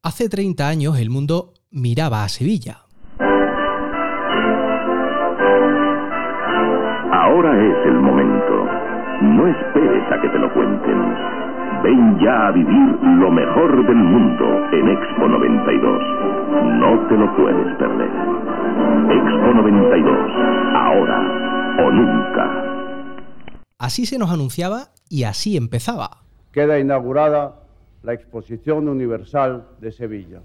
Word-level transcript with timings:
Hace 0.00 0.28
30 0.28 0.68
años 0.68 0.96
el 1.00 1.10
mundo 1.10 1.54
miraba 1.72 2.22
a 2.22 2.28
Sevilla. 2.28 2.84
Ahora 7.12 7.50
es 7.58 7.86
el 7.86 7.94
momento. 7.94 8.64
No 9.22 9.48
esperes 9.48 10.04
a 10.12 10.20
que 10.22 10.28
te 10.28 10.38
lo 10.38 10.54
cuenten. 10.54 11.02
Ven 11.82 12.16
ya 12.22 12.46
a 12.46 12.52
vivir 12.52 12.96
lo 13.02 13.28
mejor 13.32 13.86
del 13.88 13.96
mundo 13.96 14.44
en 14.70 14.88
Expo 14.88 15.26
92. 15.26 16.02
No 16.78 17.08
te 17.08 17.16
lo 17.16 17.36
puedes 17.36 17.76
perder. 17.78 18.10
Expo 19.10 19.52
92. 19.52 20.16
Ahora 20.76 21.18
o 21.84 21.90
nunca. 21.90 22.44
Así 23.80 24.06
se 24.06 24.16
nos 24.18 24.30
anunciaba 24.30 24.90
y 25.10 25.24
así 25.24 25.56
empezaba. 25.56 26.22
Queda 26.52 26.78
inaugurada 26.78 27.67
la 28.02 28.12
Exposición 28.12 28.88
Universal 28.88 29.66
de 29.80 29.92
Sevilla. 29.92 30.42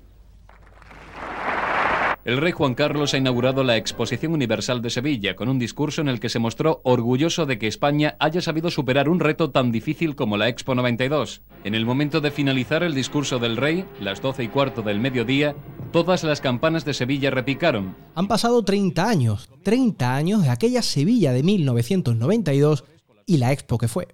El 2.26 2.38
rey 2.38 2.53
Juan 2.53 2.73
Carlos 2.73 3.13
ha 3.13 3.17
inaugurado 3.17 3.66
la 3.66 3.76
Exposición 3.76 4.31
Universal 4.31 4.81
de 4.81 4.89
Sevilla 4.89 5.35
con 5.35 5.49
un 5.49 5.59
discurso 5.59 5.99
en 5.99 6.07
el 6.07 6.21
que 6.21 6.29
se 6.29 6.39
mostró 6.39 6.79
orgulloso 6.85 7.45
de 7.45 7.59
que 7.59 7.67
España 7.67 8.16
haya 8.17 8.39
sabido 8.39 8.71
superar 8.71 9.09
un 9.09 9.20
reto 9.20 9.52
tan 9.52 9.73
difícil 9.73 10.16
como 10.16 10.38
la 10.38 10.48
Expo 10.48 10.73
92. 10.73 11.41
En 11.66 11.76
el 11.76 11.85
momento 11.85 12.21
de 12.21 12.31
finalizar 12.31 12.81
el 12.81 12.95
discurso 12.95 13.39
del 13.39 13.57
rey, 13.57 13.84
las 13.99 14.21
12 14.21 14.45
y 14.45 14.48
cuarto 14.48 14.81
del 14.81 15.01
mediodía, 15.01 15.54
todas 15.91 16.23
las 16.23 16.40
campanas 16.40 16.85
de 16.85 16.93
Sevilla 16.93 17.29
repicaron. 17.29 17.93
Han 18.15 18.29
pasado 18.29 18.63
30 18.63 19.05
años, 19.05 19.49
30 19.63 20.15
años 20.15 20.43
de 20.43 20.49
aquella 20.49 20.81
Sevilla 20.81 21.34
de 21.34 21.43
1992 21.43 22.85
y 23.26 23.38
la 23.38 23.51
Expo 23.51 23.77
que 23.77 23.90
fue. 23.90 24.07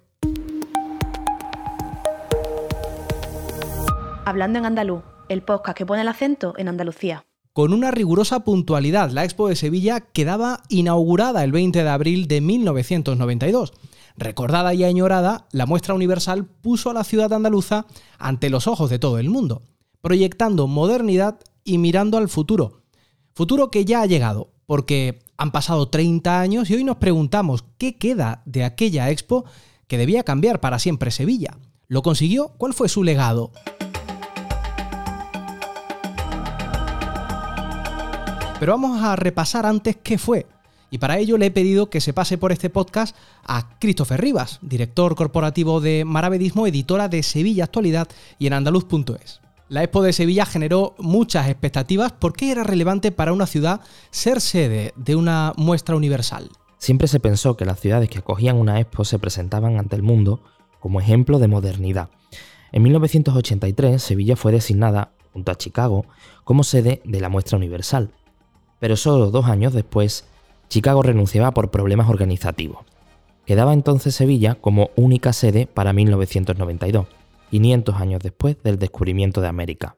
Hablando 4.30 4.60
en 4.60 4.64
andaluz, 4.64 5.02
el 5.28 5.42
podcast 5.42 5.76
que 5.76 5.84
pone 5.84 6.02
el 6.02 6.08
acento 6.08 6.54
en 6.56 6.68
Andalucía. 6.68 7.26
Con 7.52 7.72
una 7.72 7.90
rigurosa 7.90 8.44
puntualidad, 8.44 9.10
la 9.10 9.24
Expo 9.24 9.48
de 9.48 9.56
Sevilla 9.56 9.98
quedaba 9.98 10.62
inaugurada 10.68 11.42
el 11.42 11.50
20 11.50 11.82
de 11.82 11.88
abril 11.88 12.28
de 12.28 12.40
1992. 12.40 13.72
Recordada 14.16 14.72
y 14.72 14.84
añorada, 14.84 15.48
la 15.50 15.66
muestra 15.66 15.94
universal 15.94 16.44
puso 16.44 16.90
a 16.90 16.94
la 16.94 17.02
ciudad 17.02 17.32
andaluza 17.32 17.86
ante 18.20 18.50
los 18.50 18.68
ojos 18.68 18.88
de 18.88 19.00
todo 19.00 19.18
el 19.18 19.30
mundo, 19.30 19.62
proyectando 20.00 20.68
modernidad 20.68 21.40
y 21.64 21.78
mirando 21.78 22.16
al 22.16 22.28
futuro. 22.28 22.82
Futuro 23.34 23.72
que 23.72 23.84
ya 23.84 24.02
ha 24.02 24.06
llegado, 24.06 24.52
porque 24.64 25.24
han 25.38 25.50
pasado 25.50 25.88
30 25.88 26.40
años 26.40 26.70
y 26.70 26.76
hoy 26.76 26.84
nos 26.84 26.98
preguntamos 26.98 27.64
qué 27.78 27.98
queda 27.98 28.42
de 28.46 28.62
aquella 28.62 29.10
expo 29.10 29.44
que 29.88 29.98
debía 29.98 30.22
cambiar 30.22 30.60
para 30.60 30.78
siempre 30.78 31.10
Sevilla. 31.10 31.58
¿Lo 31.88 32.02
consiguió? 32.02 32.52
¿Cuál 32.58 32.74
fue 32.74 32.88
su 32.88 33.02
legado? 33.02 33.50
Pero 38.60 38.72
vamos 38.72 39.02
a 39.02 39.16
repasar 39.16 39.64
antes 39.64 39.96
qué 40.02 40.18
fue. 40.18 40.44
Y 40.90 40.98
para 40.98 41.16
ello 41.16 41.38
le 41.38 41.46
he 41.46 41.50
pedido 41.50 41.88
que 41.88 42.02
se 42.02 42.12
pase 42.12 42.36
por 42.36 42.52
este 42.52 42.68
podcast 42.68 43.16
a 43.42 43.78
Christopher 43.78 44.20
Rivas, 44.20 44.58
director 44.60 45.14
corporativo 45.14 45.80
de 45.80 46.04
Maravedismo, 46.04 46.66
editora 46.66 47.08
de 47.08 47.22
Sevilla 47.22 47.64
Actualidad 47.64 48.06
y 48.38 48.48
en 48.48 48.52
andaluz.es. 48.52 49.40
La 49.70 49.82
Expo 49.82 50.02
de 50.02 50.12
Sevilla 50.12 50.44
generó 50.44 50.94
muchas 50.98 51.48
expectativas. 51.48 52.12
¿Por 52.12 52.34
qué 52.34 52.50
era 52.50 52.62
relevante 52.62 53.12
para 53.12 53.32
una 53.32 53.46
ciudad 53.46 53.80
ser 54.10 54.42
sede 54.42 54.92
de 54.94 55.16
una 55.16 55.54
muestra 55.56 55.96
universal? 55.96 56.50
Siempre 56.76 57.08
se 57.08 57.18
pensó 57.18 57.56
que 57.56 57.64
las 57.64 57.80
ciudades 57.80 58.10
que 58.10 58.18
acogían 58.18 58.58
una 58.58 58.78
Expo 58.78 59.06
se 59.06 59.18
presentaban 59.18 59.78
ante 59.78 59.96
el 59.96 60.02
mundo 60.02 60.42
como 60.80 61.00
ejemplo 61.00 61.38
de 61.38 61.48
modernidad. 61.48 62.10
En 62.72 62.82
1983, 62.82 64.02
Sevilla 64.02 64.36
fue 64.36 64.52
designada, 64.52 65.12
junto 65.32 65.50
a 65.50 65.56
Chicago, 65.56 66.04
como 66.44 66.62
sede 66.62 67.00
de 67.06 67.20
la 67.20 67.30
muestra 67.30 67.56
universal 67.56 68.12
pero 68.80 68.96
solo 68.96 69.30
dos 69.30 69.46
años 69.46 69.72
después, 69.72 70.24
Chicago 70.68 71.02
renunciaba 71.02 71.52
por 71.52 71.70
problemas 71.70 72.08
organizativos. 72.08 72.78
Quedaba 73.44 73.72
entonces 73.72 74.14
Sevilla 74.14 74.56
como 74.56 74.90
única 74.96 75.32
sede 75.32 75.66
para 75.66 75.92
1992, 75.92 77.06
500 77.50 77.94
años 77.96 78.20
después 78.20 78.56
del 78.62 78.78
descubrimiento 78.78 79.40
de 79.40 79.48
América. 79.48 79.96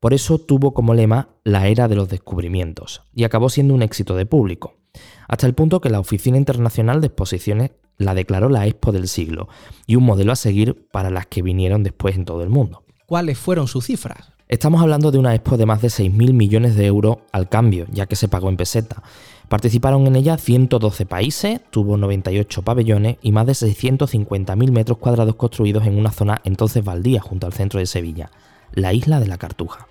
Por 0.00 0.12
eso 0.12 0.38
tuvo 0.38 0.74
como 0.74 0.94
lema 0.94 1.28
la 1.44 1.66
era 1.68 1.88
de 1.88 1.96
los 1.96 2.08
descubrimientos 2.08 3.02
y 3.14 3.24
acabó 3.24 3.48
siendo 3.48 3.74
un 3.74 3.82
éxito 3.82 4.16
de 4.16 4.26
público, 4.26 4.74
hasta 5.28 5.46
el 5.46 5.54
punto 5.54 5.80
que 5.80 5.90
la 5.90 6.00
Oficina 6.00 6.36
Internacional 6.36 7.00
de 7.00 7.06
Exposiciones 7.06 7.70
la 7.96 8.14
declaró 8.14 8.48
la 8.48 8.66
Expo 8.66 8.92
del 8.92 9.08
siglo 9.08 9.48
y 9.86 9.96
un 9.96 10.04
modelo 10.04 10.32
a 10.32 10.36
seguir 10.36 10.86
para 10.92 11.10
las 11.10 11.26
que 11.26 11.42
vinieron 11.42 11.82
después 11.82 12.16
en 12.16 12.26
todo 12.26 12.42
el 12.42 12.50
mundo. 12.50 12.84
¿Cuáles 13.06 13.38
fueron 13.38 13.66
sus 13.66 13.86
cifras? 13.86 14.33
Estamos 14.46 14.82
hablando 14.82 15.10
de 15.10 15.18
una 15.18 15.34
expo 15.34 15.56
de 15.56 15.64
más 15.64 15.80
de 15.80 15.88
6.000 15.88 16.34
millones 16.34 16.76
de 16.76 16.84
euros 16.84 17.16
al 17.32 17.48
cambio, 17.48 17.86
ya 17.90 18.04
que 18.04 18.14
se 18.14 18.28
pagó 18.28 18.50
en 18.50 18.58
peseta. 18.58 19.02
Participaron 19.48 20.06
en 20.06 20.16
ella 20.16 20.36
112 20.36 21.06
países, 21.06 21.60
tuvo 21.70 21.96
98 21.96 22.60
pabellones 22.60 23.16
y 23.22 23.32
más 23.32 23.46
de 23.46 23.54
650.000 23.54 24.70
metros 24.70 24.98
cuadrados 24.98 25.36
construidos 25.36 25.86
en 25.86 25.98
una 25.98 26.12
zona 26.12 26.42
entonces 26.44 26.84
baldía 26.84 27.22
junto 27.22 27.46
al 27.46 27.54
centro 27.54 27.80
de 27.80 27.86
Sevilla, 27.86 28.30
la 28.74 28.92
isla 28.92 29.18
de 29.18 29.28
la 29.28 29.38
Cartuja. 29.38 29.88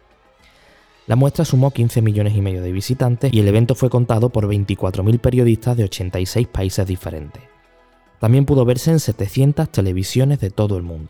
La 1.07 1.15
muestra 1.15 1.45
sumó 1.45 1.71
15 1.71 2.03
millones 2.03 2.35
y 2.35 2.41
medio 2.41 2.61
de 2.61 2.71
visitantes 2.71 3.33
y 3.33 3.39
el 3.39 3.47
evento 3.47 3.73
fue 3.73 3.89
contado 3.89 4.29
por 4.29 4.47
24.000 4.47 5.19
periodistas 5.19 5.77
de 5.77 5.85
86 5.85 6.47
países 6.47 6.85
diferentes. 6.85 7.41
También 8.19 8.45
pudo 8.45 8.65
verse 8.65 8.91
en 8.91 8.99
700 8.99 9.69
televisiones 9.69 10.39
de 10.39 10.51
todo 10.51 10.77
el 10.77 10.83
mundo. 10.83 11.09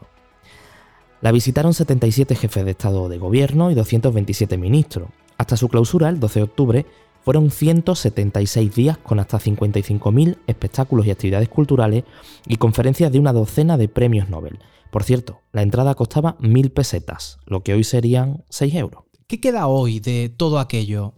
La 1.24 1.32
visitaron 1.32 1.74
77 1.74 2.36
jefes 2.36 2.66
de 2.66 2.72
Estado 2.72 3.08
de 3.08 3.18
Gobierno 3.18 3.72
y 3.72 3.76
227 3.76 4.58
ministros. 4.58 5.08
Hasta 5.38 5.56
su 5.56 5.70
clausura, 5.70 6.10
el 6.10 6.20
12 6.20 6.40
de 6.42 6.44
octubre, 6.44 6.86
fueron 7.22 7.50
176 7.50 8.76
días 8.76 8.98
con 8.98 9.22
hasta 9.22 9.40
55.000 9.40 10.40
espectáculos 10.48 11.06
y 11.06 11.12
actividades 11.12 11.48
culturales 11.48 12.04
y 12.46 12.58
conferencias 12.58 13.10
de 13.10 13.20
una 13.20 13.32
docena 13.32 13.78
de 13.78 13.88
premios 13.88 14.28
Nobel. 14.28 14.60
Por 14.92 15.06
cierto, 15.06 15.40
la 15.54 15.62
entrada 15.62 15.96
costaba 15.96 16.38
1.000 16.40 16.74
pesetas, 16.74 17.40
lo 17.46 17.64
que 17.64 17.74
hoy 17.74 17.86
serían 17.86 18.44
6 18.50 18.76
euros. 18.76 19.06
¿Qué 19.26 19.40
queda 19.40 19.68
hoy 19.68 20.02
de 20.02 20.28
todo 20.28 20.60
aquello? 20.60 21.14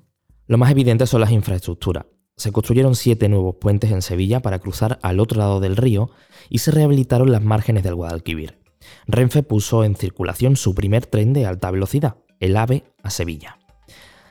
Lo 0.45 0.59
más 0.59 0.69
evidente 0.69 1.07
son 1.07 1.22
las 1.22 1.31
infraestructuras. 1.31 2.05
Se 2.37 2.51
construyeron 2.51 2.93
siete 2.93 3.27
nuevos 3.27 3.55
puentes 3.59 3.91
en 3.91 4.03
Sevilla 4.03 4.39
para 4.43 4.59
cruzar 4.59 4.99
al 5.01 5.19
otro 5.19 5.39
lado 5.39 5.59
del 5.61 5.75
río 5.75 6.11
y 6.47 6.59
se 6.59 6.69
rehabilitaron 6.69 7.31
las 7.31 7.41
márgenes 7.41 7.81
del 7.81 7.95
Guadalquivir. 7.95 8.64
Renfe 9.07 9.44
puso 9.44 9.84
en 9.84 9.96
circulación 9.96 10.56
su 10.56 10.75
primer 10.75 11.06
tren 11.06 11.34
de 11.34 11.46
alta 11.46 11.72
velocidad, 11.72 12.16
el 12.40 12.57
AVE 12.57 12.84
a 13.03 13.09
Sevilla. 13.09 13.57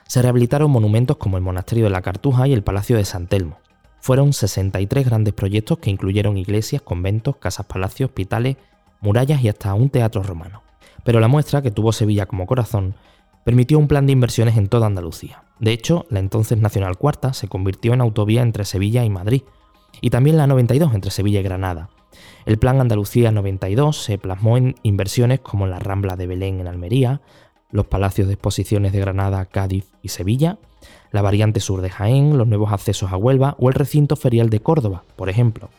Se 0.07 0.23
rehabilitaron 0.23 0.71
monumentos 0.71 1.17
como 1.17 1.37
el 1.37 1.43
Monasterio 1.43 1.85
de 1.85 1.91
la 1.91 2.03
Cartuja 2.03 2.47
y 2.47 2.53
el 2.53 2.63
Palacio 2.63 2.97
de 2.97 3.05
San 3.05 3.27
Telmo. 3.27 3.59
Fueron 4.01 4.33
63 4.33 5.07
grandes 5.07 5.33
proyectos 5.33 5.79
que 5.79 5.91
incluyeron 5.91 6.37
iglesias, 6.37 6.83
conventos, 6.83 7.37
casas 7.37 7.67
palacios, 7.67 8.11
hospitales, 8.11 8.57
murallas 9.01 9.43
y 9.43 9.49
hasta 9.49 9.73
un 9.75 9.89
teatro 9.89 10.23
romano. 10.23 10.63
Pero 11.05 11.21
la 11.21 11.29
muestra, 11.29 11.63
que 11.63 11.71
tuvo 11.71 11.93
Sevilla 11.93 12.27
como 12.27 12.47
corazón, 12.47 12.97
permitió 13.45 13.79
un 13.79 13.89
plan 13.89 14.07
de 14.07 14.13
inversiones 14.13 14.57
en 14.57 14.69
toda 14.69 14.87
Andalucía. 14.87 15.45
De 15.59 15.73
hecho, 15.73 16.07
la 16.11 16.19
entonces 16.19 16.59
Nacional 16.59 16.99
Cuarta 16.99 17.33
se 17.33 17.49
convirtió 17.49 17.95
en 17.95 18.01
autovía 18.01 18.43
entre 18.43 18.65
Sevilla 18.65 19.05
y 19.05 19.11
Madrid, 19.11 19.43
y 20.01 20.11
también 20.11 20.37
la 20.37 20.47
92 20.47 20.95
entre 20.95 21.11
Sevilla 21.11 21.41
y 21.41 21.45
Granada, 21.45 21.91
el 22.47 22.59
Plan 22.59 22.81
Andalucía 22.81 23.31
92 23.31 24.03
se 24.03 24.19
plasmó 24.19 24.57
en 24.57 24.75
inversiones 24.83 25.41
como 25.41 25.67
la 25.67 25.79
Rambla 25.79 26.17
de 26.17 26.27
Belén 26.27 26.61
en 26.61 26.69
Almería, 26.69 27.21
los 27.71 27.87
palacios 27.87 28.29
de 28.29 28.35
exposiciones 28.35 28.93
de 28.93 29.01
Granada, 29.01 29.45
Cádiz 29.47 29.87
y 30.03 30.09
Sevilla, 30.09 30.59
la 31.11 31.23
variante 31.23 31.61
sur 31.61 31.81
de 31.81 31.91
Jaén, 31.91 32.39
los 32.39 32.47
nuevos 32.47 32.73
accesos 32.73 33.13
a 33.13 33.17
Huelva 33.17 33.57
o 33.59 33.69
el 33.69 33.75
recinto 33.75 34.17
ferial 34.17 34.51
de 34.51 34.61
Córdoba, 34.61 35.05
por 35.17 35.29
ejemplo. 35.29 35.71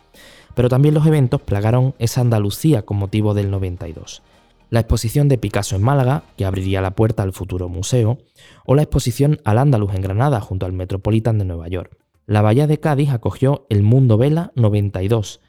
Pero 0.55 0.69
también 0.69 0.93
los 0.93 1.05
eventos 1.05 1.41
plagaron 1.41 1.93
esa 1.99 2.21
Andalucía 2.21 2.81
con 2.83 2.97
motivo 2.97 3.33
del 3.33 3.51
92. 3.51 4.23
La 4.69 4.79
exposición 4.79 5.27
de 5.27 5.37
Picasso 5.37 5.75
en 5.75 5.83
Málaga, 5.83 6.23
que 6.37 6.45
abriría 6.45 6.81
la 6.81 6.91
puerta 6.91 7.23
al 7.23 7.33
futuro 7.33 7.69
museo, 7.69 8.17
o 8.65 8.75
la 8.75 8.81
exposición 8.81 9.39
al 9.45 9.59
Andaluz 9.59 9.93
en 9.93 10.01
Granada 10.01 10.41
junto 10.41 10.65
al 10.65 10.73
Metropolitan 10.73 11.37
de 11.37 11.45
Nueva 11.45 11.67
York. 11.67 11.97
La 12.25 12.41
Bahía 12.41 12.65
de 12.65 12.79
Cádiz 12.79 13.11
acogió 13.11 13.67
el 13.69 13.83
Mundo 13.83 14.17
Vela 14.17 14.51
92, 14.55 15.41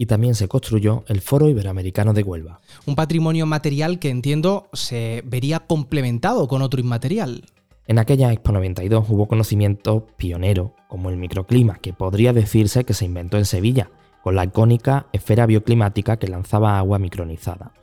y 0.00 0.06
también 0.06 0.34
se 0.34 0.48
construyó 0.48 1.04
el 1.08 1.20
Foro 1.20 1.50
Iberoamericano 1.50 2.14
de 2.14 2.22
Huelva. 2.22 2.62
Un 2.86 2.94
patrimonio 2.94 3.44
material 3.44 3.98
que 3.98 4.08
entiendo 4.08 4.70
se 4.72 5.22
vería 5.26 5.60
complementado 5.60 6.48
con 6.48 6.62
otro 6.62 6.80
inmaterial. 6.80 7.44
En 7.86 7.98
aquella 7.98 8.32
Expo 8.32 8.50
92 8.52 9.04
hubo 9.10 9.28
conocimiento 9.28 10.06
pionero, 10.16 10.74
como 10.88 11.10
el 11.10 11.18
microclima, 11.18 11.80
que 11.82 11.92
podría 11.92 12.32
decirse 12.32 12.84
que 12.84 12.94
se 12.94 13.04
inventó 13.04 13.36
en 13.36 13.44
Sevilla, 13.44 13.90
con 14.22 14.36
la 14.36 14.44
icónica 14.44 15.08
esfera 15.12 15.44
bioclimática 15.44 16.16
que 16.16 16.28
lanzaba 16.28 16.78
agua 16.78 16.98
micronizada. 16.98 17.74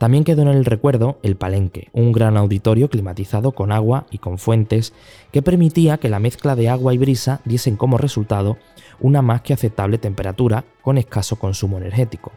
También 0.00 0.24
quedó 0.24 0.40
en 0.40 0.48
el 0.48 0.64
recuerdo 0.64 1.18
el 1.22 1.36
Palenque, 1.36 1.88
un 1.92 2.10
gran 2.10 2.38
auditorio 2.38 2.88
climatizado 2.88 3.52
con 3.52 3.70
agua 3.70 4.06
y 4.10 4.16
con 4.16 4.38
fuentes 4.38 4.94
que 5.30 5.42
permitía 5.42 5.98
que 5.98 6.08
la 6.08 6.18
mezcla 6.18 6.56
de 6.56 6.70
agua 6.70 6.94
y 6.94 6.96
brisa 6.96 7.42
diesen 7.44 7.76
como 7.76 7.98
resultado 7.98 8.56
una 8.98 9.20
más 9.20 9.42
que 9.42 9.52
aceptable 9.52 9.98
temperatura 9.98 10.64
con 10.80 10.96
escaso 10.96 11.38
consumo 11.38 11.76
energético. 11.76 12.32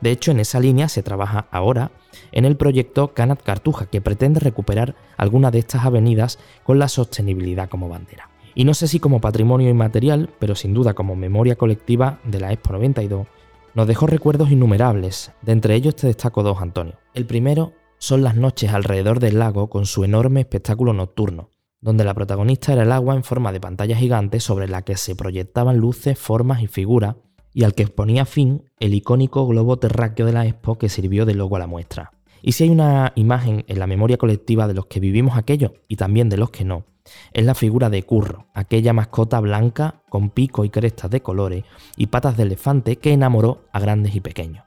De 0.00 0.10
hecho, 0.10 0.30
en 0.30 0.40
esa 0.40 0.58
línea 0.58 0.88
se 0.88 1.02
trabaja 1.02 1.48
ahora 1.50 1.90
en 2.32 2.46
el 2.46 2.56
proyecto 2.56 3.12
Canat 3.12 3.42
Cartuja, 3.42 3.84
que 3.84 4.00
pretende 4.00 4.40
recuperar 4.40 4.94
algunas 5.18 5.52
de 5.52 5.58
estas 5.58 5.84
avenidas 5.84 6.38
con 6.64 6.78
la 6.78 6.88
sostenibilidad 6.88 7.68
como 7.68 7.90
bandera. 7.90 8.30
Y 8.54 8.64
no 8.64 8.72
sé 8.72 8.88
si 8.88 9.00
como 9.00 9.20
patrimonio 9.20 9.68
inmaterial, 9.68 10.30
pero 10.38 10.54
sin 10.54 10.72
duda 10.72 10.94
como 10.94 11.14
memoria 11.14 11.56
colectiva 11.56 12.20
de 12.24 12.40
la 12.40 12.54
Expo 12.54 12.72
92, 12.72 13.26
nos 13.74 13.86
dejó 13.86 14.06
recuerdos 14.06 14.50
innumerables. 14.50 15.32
De 15.42 15.52
entre 15.52 15.74
ellos 15.74 15.96
te 15.96 16.06
destaco 16.06 16.42
dos, 16.42 16.60
Antonio. 16.60 16.98
El 17.14 17.26
primero 17.26 17.72
son 17.98 18.22
las 18.22 18.36
noches 18.36 18.72
alrededor 18.72 19.20
del 19.20 19.38
lago 19.38 19.70
con 19.70 19.86
su 19.86 20.04
enorme 20.04 20.40
espectáculo 20.40 20.92
nocturno, 20.92 21.50
donde 21.80 22.04
la 22.04 22.14
protagonista 22.14 22.72
era 22.72 22.82
el 22.82 22.92
agua 22.92 23.14
en 23.14 23.24
forma 23.24 23.52
de 23.52 23.60
pantalla 23.60 23.96
gigante 23.96 24.40
sobre 24.40 24.68
la 24.68 24.82
que 24.82 24.96
se 24.96 25.14
proyectaban 25.14 25.78
luces, 25.78 26.18
formas 26.18 26.62
y 26.62 26.66
figuras, 26.66 27.16
y 27.54 27.64
al 27.64 27.74
que 27.74 27.86
ponía 27.86 28.24
fin 28.24 28.64
el 28.80 28.94
icónico 28.94 29.46
globo 29.46 29.78
terráqueo 29.78 30.26
de 30.26 30.32
la 30.32 30.46
Expo 30.46 30.78
que 30.78 30.88
sirvió 30.88 31.26
de 31.26 31.34
logo 31.34 31.56
a 31.56 31.58
la 31.58 31.66
muestra. 31.66 32.12
Y 32.42 32.52
si 32.52 32.64
hay 32.64 32.70
una 32.70 33.12
imagen 33.14 33.64
en 33.68 33.78
la 33.78 33.86
memoria 33.86 34.18
colectiva 34.18 34.66
de 34.66 34.74
los 34.74 34.86
que 34.86 35.00
vivimos 35.00 35.36
aquello 35.36 35.74
y 35.88 35.96
también 35.96 36.28
de 36.28 36.36
los 36.36 36.50
que 36.50 36.64
no, 36.64 36.84
es 37.32 37.44
la 37.44 37.54
figura 37.54 37.88
de 37.88 38.02
Curro, 38.02 38.46
aquella 38.54 38.92
mascota 38.92 39.40
blanca 39.40 40.02
con 40.08 40.30
pico 40.30 40.64
y 40.64 40.70
crestas 40.70 41.10
de 41.10 41.22
colores 41.22 41.64
y 41.96 42.08
patas 42.08 42.36
de 42.36 42.44
elefante 42.44 42.96
que 42.96 43.12
enamoró 43.12 43.62
a 43.72 43.80
grandes 43.80 44.14
y 44.14 44.20
pequeños. 44.20 44.64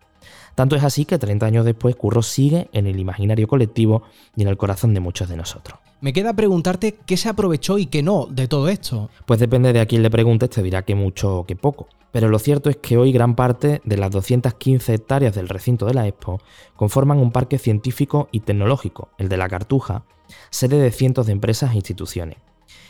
Tanto 0.56 0.78
es 0.78 0.84
así 0.84 1.06
que 1.06 1.20
30 1.20 1.46
años 1.46 1.66
después 1.66 1.96
Curro 1.96 2.22
sigue 2.22 2.70
en 2.72 2.88
el 2.88 3.00
imaginario 3.00 3.48
colectivo 3.48 4.04
y 4.36 4.44
en 4.44 4.48
el 4.48 4.58
corazón 4.58 4.94
de 4.94 5.02
muchos 5.02 5.28
de 5.28 5.36
nosotros. 5.36 5.85
Me 6.02 6.14
queda 6.14 6.34
preguntarte 6.34 6.98
qué 7.06 7.18
se 7.18 7.30
aprovechó 7.30 7.78
y 7.78 7.86
qué 7.86 8.04
no 8.04 8.28
de 8.30 8.48
todo 8.48 8.70
esto. 8.70 9.10
Pues 9.26 9.40
depende 9.40 9.72
de 9.72 9.80
a 9.80 9.86
quién 9.86 10.04
le 10.04 10.10
preguntes, 10.10 10.50
te 10.50 10.62
dirá 10.62 10.84
que 10.84 10.94
mucho 10.94 11.40
o 11.40 11.46
que 11.46 11.56
poco. 11.56 11.88
Pero 12.12 12.30
lo 12.30 12.38
cierto 12.40 12.70
es 12.70 12.78
que 12.78 12.98
hoy 12.98 13.12
gran 13.12 13.36
parte 13.36 13.82
de 13.84 13.98
las 13.98 14.12
215 14.12 14.94
hectáreas 14.94 15.36
del 15.36 15.50
recinto 15.50 15.86
de 15.86 15.94
la 15.94 16.08
Expo 16.08 16.42
conforman 16.76 17.20
un 17.20 17.32
parque 17.32 17.58
científico 17.58 18.30
y 18.32 18.42
tecnológico, 18.42 19.10
el 19.18 19.30
de 19.30 19.38
la 19.38 19.50
Cartuja, 19.50 20.04
sede 20.50 20.80
de 20.80 20.92
cientos 20.92 21.26
de 21.26 21.32
empresas 21.32 21.72
e 21.72 21.76
instituciones. 21.76 22.38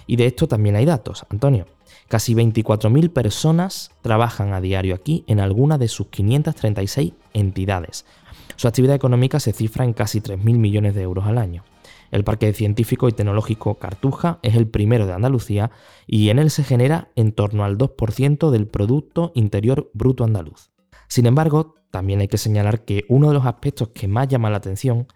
Y 0.07 0.15
de 0.15 0.25
esto 0.25 0.47
también 0.47 0.75
hay 0.75 0.85
datos, 0.85 1.25
Antonio. 1.29 1.65
Casi 2.07 2.35
24.000 2.35 3.11
personas 3.11 3.91
trabajan 4.01 4.53
a 4.53 4.61
diario 4.61 4.93
aquí 4.93 5.23
en 5.27 5.39
alguna 5.39 5.77
de 5.77 5.87
sus 5.87 6.07
536 6.07 7.13
entidades. 7.33 8.05
Su 8.55 8.67
actividad 8.67 8.95
económica 8.95 9.39
se 9.39 9.53
cifra 9.53 9.85
en 9.85 9.93
casi 9.93 10.21
3.000 10.21 10.57
millones 10.57 10.95
de 10.95 11.01
euros 11.01 11.25
al 11.25 11.37
año. 11.37 11.63
El 12.11 12.23
Parque 12.23 12.53
Científico 12.53 13.07
y 13.09 13.11
Tecnológico 13.11 13.75
Cartuja 13.75 14.39
es 14.41 14.55
el 14.55 14.67
primero 14.67 15.07
de 15.07 15.13
Andalucía 15.13 15.71
y 16.07 16.29
en 16.29 16.39
él 16.39 16.49
se 16.49 16.63
genera 16.63 17.09
en 17.15 17.31
torno 17.31 17.63
al 17.63 17.77
2% 17.77 18.49
del 18.51 18.67
Producto 18.67 19.31
Interior 19.35 19.89
Bruto 19.93 20.23
andaluz. 20.23 20.71
Sin 21.07 21.25
embargo, 21.25 21.75
también 21.91 22.19
hay 22.19 22.27
que 22.27 22.37
señalar 22.37 22.83
que 22.83 23.05
uno 23.07 23.29
de 23.29 23.35
los 23.35 23.45
aspectos 23.45 23.89
que 23.89 24.07
más 24.07 24.27
llama 24.27 24.49
la 24.49 24.57
atención 24.57 25.07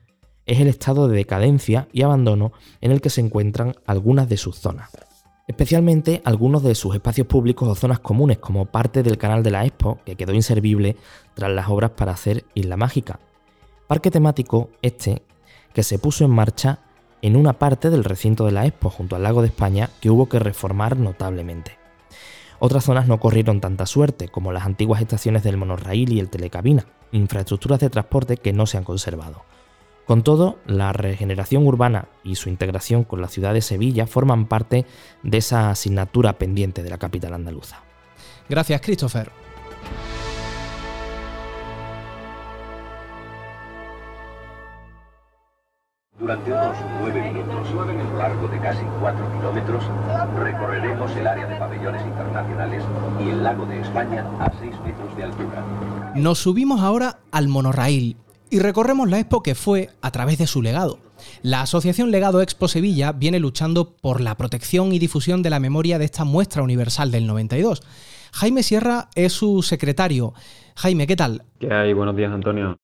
es 0.46 0.60
el 0.60 0.68
estado 0.68 1.08
de 1.08 1.18
decadencia 1.18 1.88
y 1.94 2.02
abandono 2.02 2.54
en 2.82 2.92
el 2.92 3.02
que 3.02 3.10
se 3.10 3.22
encuentran 3.22 3.76
algunas 3.86 4.28
de 4.30 4.38
sus 4.38 4.58
zonas. 4.58 4.90
Especialmente 5.48 6.22
algunos 6.26 6.64
de 6.64 6.76
sus 6.76 6.94
espacios 6.94 7.28
públicos 7.28 7.68
o 7.68 7.76
zonas 7.76 8.00
comunes, 8.00 8.38
como 8.38 8.68
parte 8.68 9.02
del 9.02 9.18
canal 9.18 9.42
de 9.42 9.52
la 9.52 9.66
Expo, 9.66 10.00
que 10.06 10.16
quedó 10.16 10.34
inservible 10.34 10.96
tras 11.34 11.52
las 11.52 11.70
obras 11.70 11.92
para 11.92 12.12
hacer 12.12 12.46
Isla 12.54 12.78
Mágica. 12.78 13.20
Parque 13.88 14.12
temático 14.12 14.70
este 14.84 15.24
que 15.74 15.84
se 15.84 16.00
puso 16.00 16.26
en 16.26 16.32
marcha 16.32 16.80
en 17.22 17.36
una 17.36 17.54
parte 17.54 17.90
del 17.90 18.04
recinto 18.04 18.46
de 18.46 18.52
la 18.52 18.66
Expo 18.66 18.90
junto 18.90 19.16
al 19.16 19.24
lago 19.24 19.42
de 19.42 19.48
España 19.48 19.90
que 20.00 20.10
hubo 20.10 20.30
que 20.30 20.40
reformar 20.40 20.98
notablemente. 20.98 21.78
Otras 22.60 22.84
zonas 22.84 23.08
no 23.08 23.20
corrieron 23.20 23.62
tanta 23.62 23.86
suerte, 23.86 24.28
como 24.28 24.52
las 24.52 24.66
antiguas 24.66 25.02
estaciones 25.02 25.44
del 25.44 25.58
monorraíl 25.58 26.12
y 26.12 26.20
el 26.20 26.30
telecabina, 26.30 26.86
infraestructuras 27.12 27.80
de 27.80 27.90
transporte 27.90 28.38
que 28.38 28.54
no 28.54 28.66
se 28.66 28.78
han 28.78 28.84
conservado. 28.84 29.44
Con 30.06 30.24
todo, 30.24 30.58
la 30.66 30.92
regeneración 30.92 31.66
urbana 31.68 32.08
y 32.24 32.36
su 32.36 32.50
integración 32.50 33.04
con 33.04 33.22
la 33.22 33.28
ciudad 33.28 33.54
de 33.54 33.62
Sevilla 33.62 34.08
forman 34.08 34.48
parte 34.48 34.86
de 35.24 35.38
esa 35.38 35.70
asignatura 35.70 36.38
pendiente 36.38 36.84
de 36.84 36.90
la 36.90 36.98
capital 36.98 37.34
andaluza. 37.34 37.84
Gracias, 38.50 38.82
Christopher. 38.82 39.32
Durante 46.30 46.52
unos 46.52 46.78
nueve 47.02 47.22
minutos, 47.24 47.68
a 47.70 47.86
lo 47.86 48.18
largo 48.20 48.48
de 48.50 48.60
casi 48.60 48.86
cuatro 49.02 49.26
kilómetros, 49.34 49.84
recorreremos 50.38 51.12
el 51.18 51.26
área 51.26 51.48
de 51.48 51.56
pabellones 51.56 52.06
internacionales 52.06 52.84
y 53.20 53.30
el 53.30 53.44
lago 53.44 53.66
de 53.66 53.82
España 53.82 54.28
a 54.40 54.52
seis 54.60 54.76
metros 54.86 55.18
de 55.18 55.24
altura. 55.24 56.14
Nos 56.14 56.38
subimos 56.38 56.82
ahora 56.82 57.18
al 57.32 57.48
monorraíl 57.48 58.16
y 58.52 58.60
recorremos 58.60 59.10
la 59.10 59.18
expo 59.18 59.42
que 59.42 59.56
fue 59.56 59.90
a 60.04 60.12
través 60.12 60.38
de 60.38 60.46
su 60.46 60.62
legado. 60.62 61.00
La 61.42 61.62
Asociación 61.62 62.12
Legado 62.12 62.44
Expo 62.44 62.68
Sevilla 62.68 63.12
viene 63.12 63.40
luchando 63.40 63.96
por 63.96 64.22
la 64.22 64.38
protección 64.38 64.94
y 64.94 65.00
difusión 65.00 65.42
de 65.42 65.50
la 65.50 65.60
memoria 65.60 65.98
de 65.98 66.06
esta 66.06 66.26
muestra 66.26 66.62
universal 66.62 67.10
del 67.10 67.26
92. 67.26 67.82
Jaime 68.34 68.62
Sierra 68.62 69.10
es 69.16 69.34
su 69.34 69.64
secretario. 69.64 70.36
Jaime, 70.76 71.08
¿qué 71.08 71.16
tal? 71.16 71.46
¿Qué 71.60 71.74
hay? 71.74 71.94
Buenos 71.94 72.16
días, 72.16 72.32
Antonio. 72.32 72.78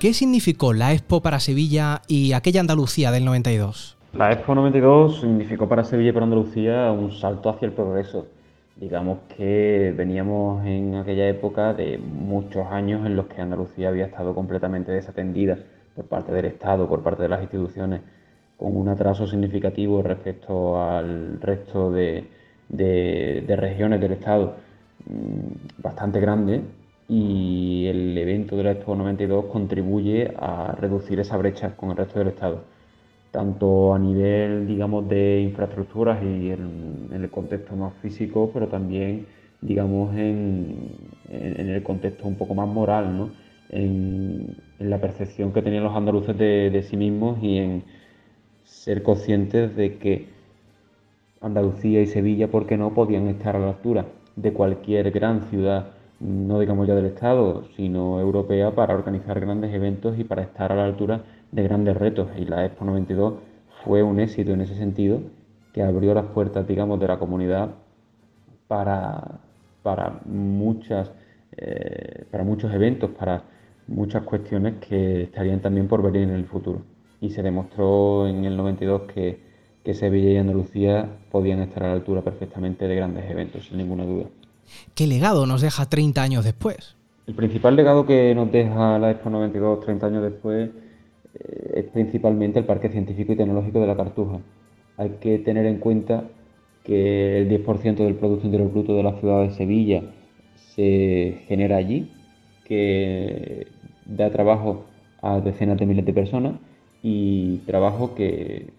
¿Qué 0.00 0.14
significó 0.14 0.72
la 0.72 0.94
Expo 0.94 1.20
para 1.20 1.40
Sevilla 1.40 2.00
y 2.08 2.32
aquella 2.32 2.62
Andalucía 2.62 3.10
del 3.10 3.26
92? 3.26 3.98
La 4.14 4.32
Expo 4.32 4.54
92 4.54 5.20
significó 5.20 5.68
para 5.68 5.84
Sevilla 5.84 6.08
y 6.08 6.12
para 6.12 6.24
Andalucía 6.24 6.90
un 6.90 7.12
salto 7.12 7.50
hacia 7.50 7.66
el 7.66 7.72
progreso. 7.72 8.26
Digamos 8.76 9.18
que 9.36 9.92
veníamos 9.94 10.64
en 10.64 10.94
aquella 10.94 11.28
época 11.28 11.74
de 11.74 11.98
muchos 11.98 12.66
años 12.68 13.04
en 13.04 13.14
los 13.14 13.26
que 13.26 13.42
Andalucía 13.42 13.90
había 13.90 14.06
estado 14.06 14.34
completamente 14.34 14.90
desatendida 14.90 15.58
por 15.94 16.06
parte 16.06 16.32
del 16.32 16.46
Estado, 16.46 16.88
por 16.88 17.02
parte 17.02 17.24
de 17.24 17.28
las 17.28 17.42
instituciones, 17.42 18.00
con 18.56 18.74
un 18.74 18.88
atraso 18.88 19.26
significativo 19.26 20.02
respecto 20.02 20.82
al 20.82 21.38
resto 21.42 21.92
de, 21.92 22.24
regiones 22.70 24.00
del 24.00 24.12
Estado 24.12 24.56
mm, 25.04 25.82
bastante 25.82 26.20
grande 26.20 26.62
y 27.10 27.88
el 27.88 28.16
evento 28.16 28.56
de 28.56 28.62
la 28.62 28.70
Expo 28.70 28.94
92 28.94 29.46
contribuye 29.46 30.32
a 30.38 30.76
reducir 30.78 31.18
esa 31.18 31.36
brecha 31.36 31.74
con 31.76 31.90
el 31.90 31.96
resto 31.96 32.20
del 32.20 32.28
Estado, 32.28 32.62
tanto 33.32 33.92
a 33.92 33.98
nivel, 33.98 34.68
digamos, 34.68 35.08
de 35.08 35.40
infraestructuras 35.40 36.22
y 36.22 36.52
en, 36.52 37.08
el 37.12 37.28
contexto 37.28 37.74
más 37.74 37.94
físico, 37.94 38.52
pero 38.54 38.68
también, 38.68 39.26
digamos, 39.60 40.16
en, 40.16 40.92
el 41.28 41.82
contexto 41.82 42.28
un 42.28 42.36
poco 42.36 42.54
más 42.54 42.68
moral, 42.68 43.16
¿no? 43.16 43.30
en, 43.70 44.56
la 44.78 45.00
percepción 45.00 45.52
que 45.52 45.62
tenían 45.62 45.82
los 45.82 45.96
andaluces 45.96 46.38
de, 46.38 46.70
de 46.70 46.82
sí 46.84 46.96
mismos 46.96 47.42
y 47.42 47.58
en 47.58 47.82
ser 48.62 49.02
conscientes 49.02 49.74
de 49.74 49.98
que 49.98 50.28
Andalucía 51.40 52.02
y 52.02 52.06
Sevilla, 52.06 52.46
¿por 52.48 52.66
qué 52.66 52.76
no?, 52.76 52.94
podían 52.94 53.26
estar 53.26 53.56
a 53.56 53.58
la 53.58 53.70
altura 53.70 54.06
de 54.36 54.52
cualquier 54.52 55.10
gran 55.10 55.42
ciudad 55.50 55.99
no 56.20 56.60
digamos 56.60 56.86
ya 56.86 56.94
del 56.94 57.06
Estado, 57.06 57.64
sino 57.76 58.20
europea, 58.20 58.74
para 58.74 58.94
organizar 58.94 59.40
grandes 59.40 59.72
eventos 59.74 60.18
y 60.18 60.24
para 60.24 60.42
estar 60.42 60.70
a 60.70 60.76
la 60.76 60.84
altura 60.84 61.24
de 61.50 61.62
grandes 61.62 61.96
retos. 61.96 62.28
Y 62.38 62.44
la 62.44 62.64
Expo 62.66 62.84
92 62.84 63.34
fue 63.84 64.02
un 64.02 64.20
éxito 64.20 64.52
en 64.52 64.60
ese 64.60 64.74
sentido, 64.74 65.20
que 65.72 65.82
abrió 65.82 66.14
las 66.14 66.26
puertas, 66.26 66.66
digamos, 66.66 67.00
de 67.00 67.08
la 67.08 67.18
comunidad 67.18 67.70
para, 68.68 69.40
para, 69.82 70.20
muchas, 70.26 71.10
eh, 71.56 72.24
para 72.30 72.44
muchos 72.44 72.72
eventos, 72.74 73.10
para 73.10 73.44
muchas 73.86 74.22
cuestiones 74.24 74.74
que 74.86 75.22
estarían 75.22 75.60
también 75.60 75.88
por 75.88 76.02
venir 76.02 76.22
en 76.22 76.34
el 76.34 76.46
futuro. 76.46 76.82
Y 77.20 77.30
se 77.30 77.42
demostró 77.42 78.28
en 78.28 78.44
el 78.44 78.56
92 78.56 79.02
que, 79.12 79.40
que 79.84 79.94
Sevilla 79.94 80.30
y 80.30 80.36
Andalucía 80.36 81.08
podían 81.30 81.60
estar 81.60 81.84
a 81.84 81.88
la 81.88 81.94
altura 81.94 82.22
perfectamente 82.22 82.86
de 82.88 82.96
grandes 82.96 83.30
eventos, 83.30 83.66
sin 83.66 83.78
ninguna 83.78 84.04
duda. 84.04 84.26
¿Qué 84.94 85.06
legado 85.06 85.46
nos 85.46 85.60
deja 85.60 85.86
30 85.86 86.22
años 86.22 86.44
después? 86.44 86.96
El 87.26 87.34
principal 87.34 87.76
legado 87.76 88.06
que 88.06 88.34
nos 88.34 88.50
deja 88.50 88.98
la 88.98 89.10
Expo 89.12 89.30
92 89.30 89.80
30 89.80 90.06
años 90.06 90.22
después 90.22 90.70
eh, 91.34 91.72
es 91.76 91.84
principalmente 91.84 92.58
el 92.58 92.64
Parque 92.64 92.88
Científico 92.88 93.32
y 93.32 93.36
Tecnológico 93.36 93.80
de 93.80 93.86
la 93.86 93.96
Cartuja. 93.96 94.40
Hay 94.96 95.10
que 95.20 95.38
tener 95.38 95.66
en 95.66 95.78
cuenta 95.78 96.24
que 96.84 97.38
el 97.38 97.48
10% 97.64 97.96
del 97.96 98.16
Producto 98.16 98.46
Interior 98.46 98.70
Bruto 98.70 98.94
de 98.94 99.02
la 99.02 99.18
ciudad 99.20 99.42
de 99.42 99.50
Sevilla 99.50 100.02
se 100.74 101.42
genera 101.46 101.76
allí, 101.76 102.10
que 102.64 103.68
da 104.06 104.30
trabajo 104.30 104.86
a 105.22 105.40
decenas 105.40 105.78
de 105.78 105.86
miles 105.86 106.04
de 106.06 106.12
personas 106.12 106.54
y 107.02 107.58
trabajo 107.58 108.14
que, 108.14 108.70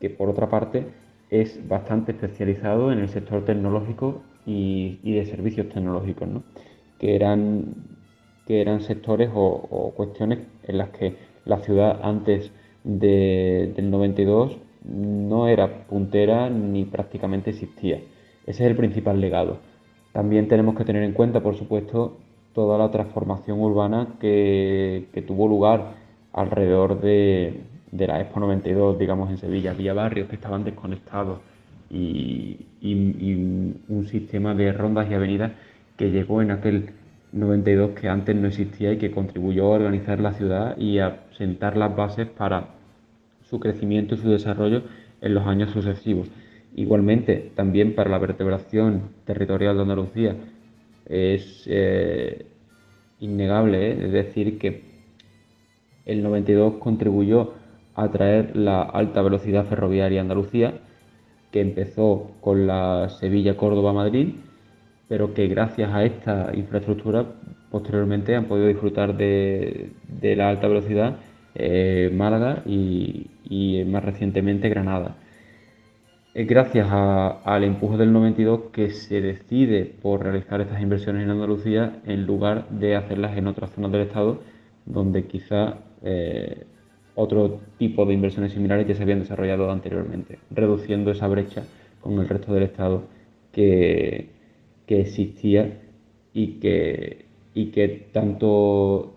que 0.00 0.10
por 0.10 0.28
otra 0.28 0.50
parte 0.50 0.86
es 1.30 1.66
bastante 1.68 2.12
especializado 2.12 2.92
en 2.92 2.98
el 2.98 3.08
sector 3.08 3.44
tecnológico 3.44 4.22
y, 4.46 5.12
de 5.12 5.26
servicios 5.26 5.68
tecnológicos, 5.68 6.28
¿no? 6.28 6.42
que, 6.98 7.14
eran, 7.14 7.74
que 8.46 8.60
eran 8.60 8.82
sectores 8.82 9.30
o, 9.34 9.92
cuestiones 9.96 10.40
en 10.64 10.78
las 10.78 10.90
que 10.90 11.16
la 11.44 11.58
ciudad 11.58 12.00
antes 12.02 12.50
del 12.84 13.90
92 13.90 14.56
no 14.84 15.48
era 15.48 15.86
puntera 15.86 16.50
ni 16.50 16.84
prácticamente 16.84 17.50
existía. 17.50 17.96
Ese 18.46 18.64
es 18.64 18.70
el 18.70 18.76
principal 18.76 19.20
legado. 19.20 19.58
También 20.12 20.48
tenemos 20.48 20.76
que 20.76 20.84
tener 20.84 21.02
en 21.04 21.12
cuenta, 21.12 21.40
por 21.40 21.56
supuesto, 21.56 22.18
toda 22.52 22.76
la 22.78 22.90
transformación 22.90 23.60
urbana 23.60 24.16
que, 24.20 25.24
tuvo 25.26 25.48
lugar 25.48 25.94
alrededor 26.32 27.00
de, 27.00 27.60
la 27.92 28.20
Expo 28.20 28.40
92, 28.40 28.98
digamos, 28.98 29.30
en 29.30 29.38
Sevilla. 29.38 29.70
Había 29.70 29.94
barrios 29.94 30.28
que 30.28 30.36
estaban 30.36 30.64
desconectados 30.64 31.38
y, 31.90 32.66
un 32.82 34.06
sistema 34.10 34.54
de 34.54 34.72
rondas 34.72 35.10
y 35.10 35.14
avenidas 35.14 35.52
que 35.96 36.10
llegó 36.10 36.42
en 36.42 36.50
aquel 36.50 36.90
92 37.32 37.92
que 37.92 38.08
antes 38.08 38.36
no 38.36 38.48
existía 38.48 38.92
y 38.92 38.98
que 38.98 39.10
contribuyó 39.10 39.66
a 39.66 39.76
organizar 39.76 40.20
la 40.20 40.32
ciudad 40.32 40.76
y 40.76 40.98
a 40.98 41.24
sentar 41.36 41.76
las 41.76 41.94
bases 41.96 42.28
para 42.28 42.68
su 43.48 43.58
crecimiento 43.60 44.14
y 44.14 44.18
su 44.18 44.30
desarrollo 44.30 44.82
en 45.20 45.34
los 45.34 45.46
años 45.46 45.70
sucesivos. 45.70 46.28
Igualmente, 46.74 47.52
también 47.54 47.94
para 47.94 48.10
la 48.10 48.18
vertebración 48.18 49.10
territorial 49.24 49.76
de 49.76 49.82
Andalucía 49.82 50.36
es 51.06 51.64
eh, 51.66 52.46
innegable, 53.20 53.90
¿eh? 53.90 54.06
es 54.06 54.12
decir, 54.12 54.58
que 54.58 54.82
el 56.06 56.22
92 56.22 56.74
contribuyó 56.74 57.54
a 57.94 58.10
traer 58.10 58.56
la 58.56 58.82
alta 58.82 59.22
velocidad 59.22 59.66
ferroviaria 59.66 60.20
a 60.20 60.22
Andalucía, 60.22 60.80
que 61.52 61.60
empezó 61.60 62.32
con 62.40 62.66
la 62.66 63.08
Sevilla-Córdoba-Madrid, 63.20 64.34
pero 65.08 65.34
que 65.34 65.46
gracias 65.46 65.92
a 65.92 66.04
esta 66.04 66.50
infraestructura 66.54 67.26
posteriormente 67.70 68.34
han 68.34 68.46
podido 68.46 68.68
disfrutar 68.68 69.16
de, 69.16 69.92
la 70.22 70.48
alta 70.48 70.66
velocidad 70.68 71.16
eh, 71.54 72.10
Málaga 72.12 72.62
y 72.66 73.84
más 73.86 74.04
recientemente 74.04 74.68
Granada. 74.68 75.16
Es 76.34 76.46
gracias 76.46 76.88
al 76.90 77.62
empuje 77.62 77.98
del 77.98 78.10
92 78.10 78.70
que 78.72 78.90
se 78.90 79.20
decide 79.20 79.84
por 79.84 80.22
realizar 80.22 80.62
estas 80.62 80.80
inversiones 80.80 81.24
en 81.24 81.30
Andalucía 81.30 82.00
en 82.06 82.24
lugar 82.24 82.70
de 82.70 82.96
hacerlas 82.96 83.36
en 83.36 83.48
otras 83.48 83.70
zonas 83.72 83.92
del 83.92 84.02
Estado 84.02 84.40
donde 84.86 85.26
quizá 85.26 85.74
eh, 86.02 86.64
otro 87.14 87.60
tipo 87.78 88.04
de 88.06 88.14
inversiones 88.14 88.52
similares 88.52 88.86
ya 88.86 88.94
se 88.94 89.02
habían 89.02 89.20
desarrollado 89.20 89.70
anteriormente, 89.70 90.38
reduciendo 90.50 91.10
esa 91.10 91.28
brecha 91.28 91.64
con 92.00 92.18
el 92.18 92.28
resto 92.28 92.52
del 92.52 92.64
Estado 92.64 93.04
que, 93.52 94.30
existía 94.88 95.80
y 96.34 96.58
que, 96.60 97.24
y 97.54 97.66
que 97.66 97.88
tanto 98.12 99.14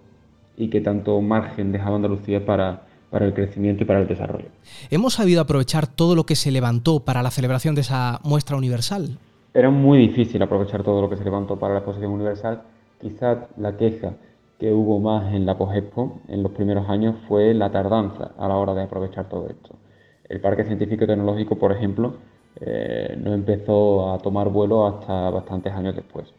y 0.57 0.69
que 0.69 0.79
tanto 0.79 1.19
margen 1.19 1.73
dejaba 1.73 1.97
Andalucía 1.97 2.45
para, 2.45 2.83
para 3.09 3.25
el 3.25 3.33
crecimiento 3.33 3.83
y 3.83 3.85
para 3.85 4.01
el 4.01 4.07
desarrollo. 4.07 4.47
¿Hemos 4.89 5.15
sabido 5.15 5.41
aprovechar 5.41 5.87
todo 5.87 6.15
lo 6.15 6.25
que 6.25 6.35
se 6.35 6.51
levantó 6.51 7.01
para 7.01 7.23
la 7.23 7.31
celebración 7.31 7.75
de 7.75 7.81
esa 7.81 8.19
muestra 8.23 8.55
universal? 8.55 9.17
Era 9.53 9.69
muy 9.69 9.99
difícil 9.99 10.41
aprovechar 10.41 10.83
todo 10.83 11.01
lo 11.01 11.09
que 11.09 11.17
se 11.17 11.23
levantó 11.23 11.57
para 11.57 11.73
la 11.73 11.79
exposición 11.79 12.11
universal. 12.11 12.61
Quizás 13.01 13.37
la 13.57 13.77
queja 13.77 14.13
que 14.59 14.71
hubo 14.71 14.99
más 14.99 15.33
en 15.33 15.45
la 15.45 15.57
POGEXPO 15.57 16.21
en 16.29 16.43
los 16.43 16.51
primeros 16.53 16.89
años 16.89 17.15
fue 17.27 17.53
la 17.53 17.71
tardanza 17.71 18.31
a 18.37 18.47
la 18.47 18.55
hora 18.57 18.73
de 18.73 18.83
aprovechar 18.83 19.29
todo 19.29 19.47
esto. 19.49 19.75
El 20.29 20.41
Parque 20.41 20.65
Científico 20.65 21.05
Tecnológico, 21.05 21.57
por 21.57 21.71
ejemplo, 21.71 22.17
eh, 22.61 23.15
no 23.21 23.33
empezó 23.33 24.13
a 24.13 24.19
tomar 24.19 24.49
vuelo 24.49 24.87
hasta 24.87 25.29
bastantes 25.29 25.73
años 25.73 25.95
después. 25.95 26.33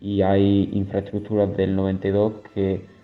Y 0.00 0.22
hay 0.22 0.70
infraestructuras 0.72 1.56
del 1.56 1.76
92 1.76 2.32
que 2.54 2.96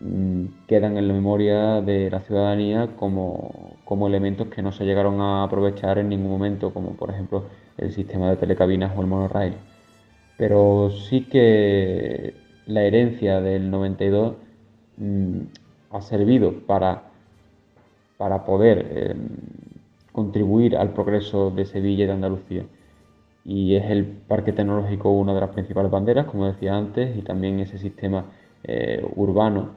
Mm, 0.00 0.66
quedan 0.68 0.96
en 0.96 1.08
la 1.08 1.14
memoria 1.14 1.80
de 1.80 2.08
la 2.10 2.20
ciudadanía 2.20 2.88
como, 2.96 3.76
elementos 4.06 4.48
que 4.48 4.62
no 4.62 4.70
se 4.72 4.84
llegaron 4.84 5.20
a 5.20 5.42
aprovechar 5.44 5.98
en 5.98 6.08
ningún 6.08 6.30
momento, 6.30 6.72
como 6.72 6.94
por 6.96 7.10
ejemplo 7.10 7.44
el 7.76 7.92
sistema 7.92 8.30
de 8.30 8.36
telecabinas 8.36 8.96
o 8.96 9.00
el 9.00 9.06
monorail. 9.08 9.54
Pero 10.38 10.90
sí 10.90 11.24
que 11.26 12.34
la 12.68 12.82
herencia 12.82 13.40
del 13.40 13.70
92 13.70 14.34
mm, 14.98 15.38
ha 15.90 16.00
servido 16.02 16.52
para, 16.66 17.04
para 18.18 18.44
poder 18.44 18.86
em, 18.94 19.28
contribuir 20.12 20.76
al 20.76 20.92
progreso 20.92 21.50
de 21.50 21.64
Sevilla 21.64 22.04
y 22.04 22.06
de 22.06 22.12
Andalucía. 22.12 22.64
Y 23.44 23.74
es 23.74 23.90
el 23.90 24.04
parque 24.04 24.52
tecnológico 24.52 25.10
una 25.10 25.34
de 25.34 25.40
las 25.40 25.50
principales 25.50 25.90
banderas, 25.90 26.26
como 26.26 26.46
decía 26.46 26.76
antes, 26.76 27.16
y 27.16 27.22
también 27.22 27.58
ese 27.60 27.78
sistema 27.78 28.26
eh, 28.64 29.02
urbano 29.16 29.70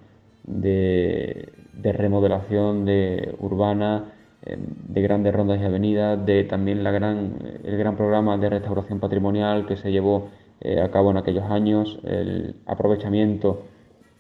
de, 0.44 1.50
remodelación 1.82 2.84
de 2.84 3.36
urbana, 3.40 4.14
eh, 4.46 4.58
de 4.60 5.02
grandes 5.02 5.34
rondas 5.34 5.62
y 5.62 5.64
avenidas, 5.64 6.26
de 6.26 6.44
también 6.44 6.84
la 6.84 6.92
gran, 6.92 7.36
el 7.64 7.78
gran 7.78 7.96
programa 7.96 8.38
de 8.38 8.50
restauración 8.50 9.00
patrimonial 9.00 9.66
que 9.66 9.78
se 9.78 9.92
llevó 9.92 10.30
eh, 10.62 10.82
a 10.82 10.92
cabo 10.92 11.12
en 11.12 11.18
aquellos 11.18 11.46
años, 11.46 12.00
el 12.04 12.56
aprovechamiento 12.66 13.66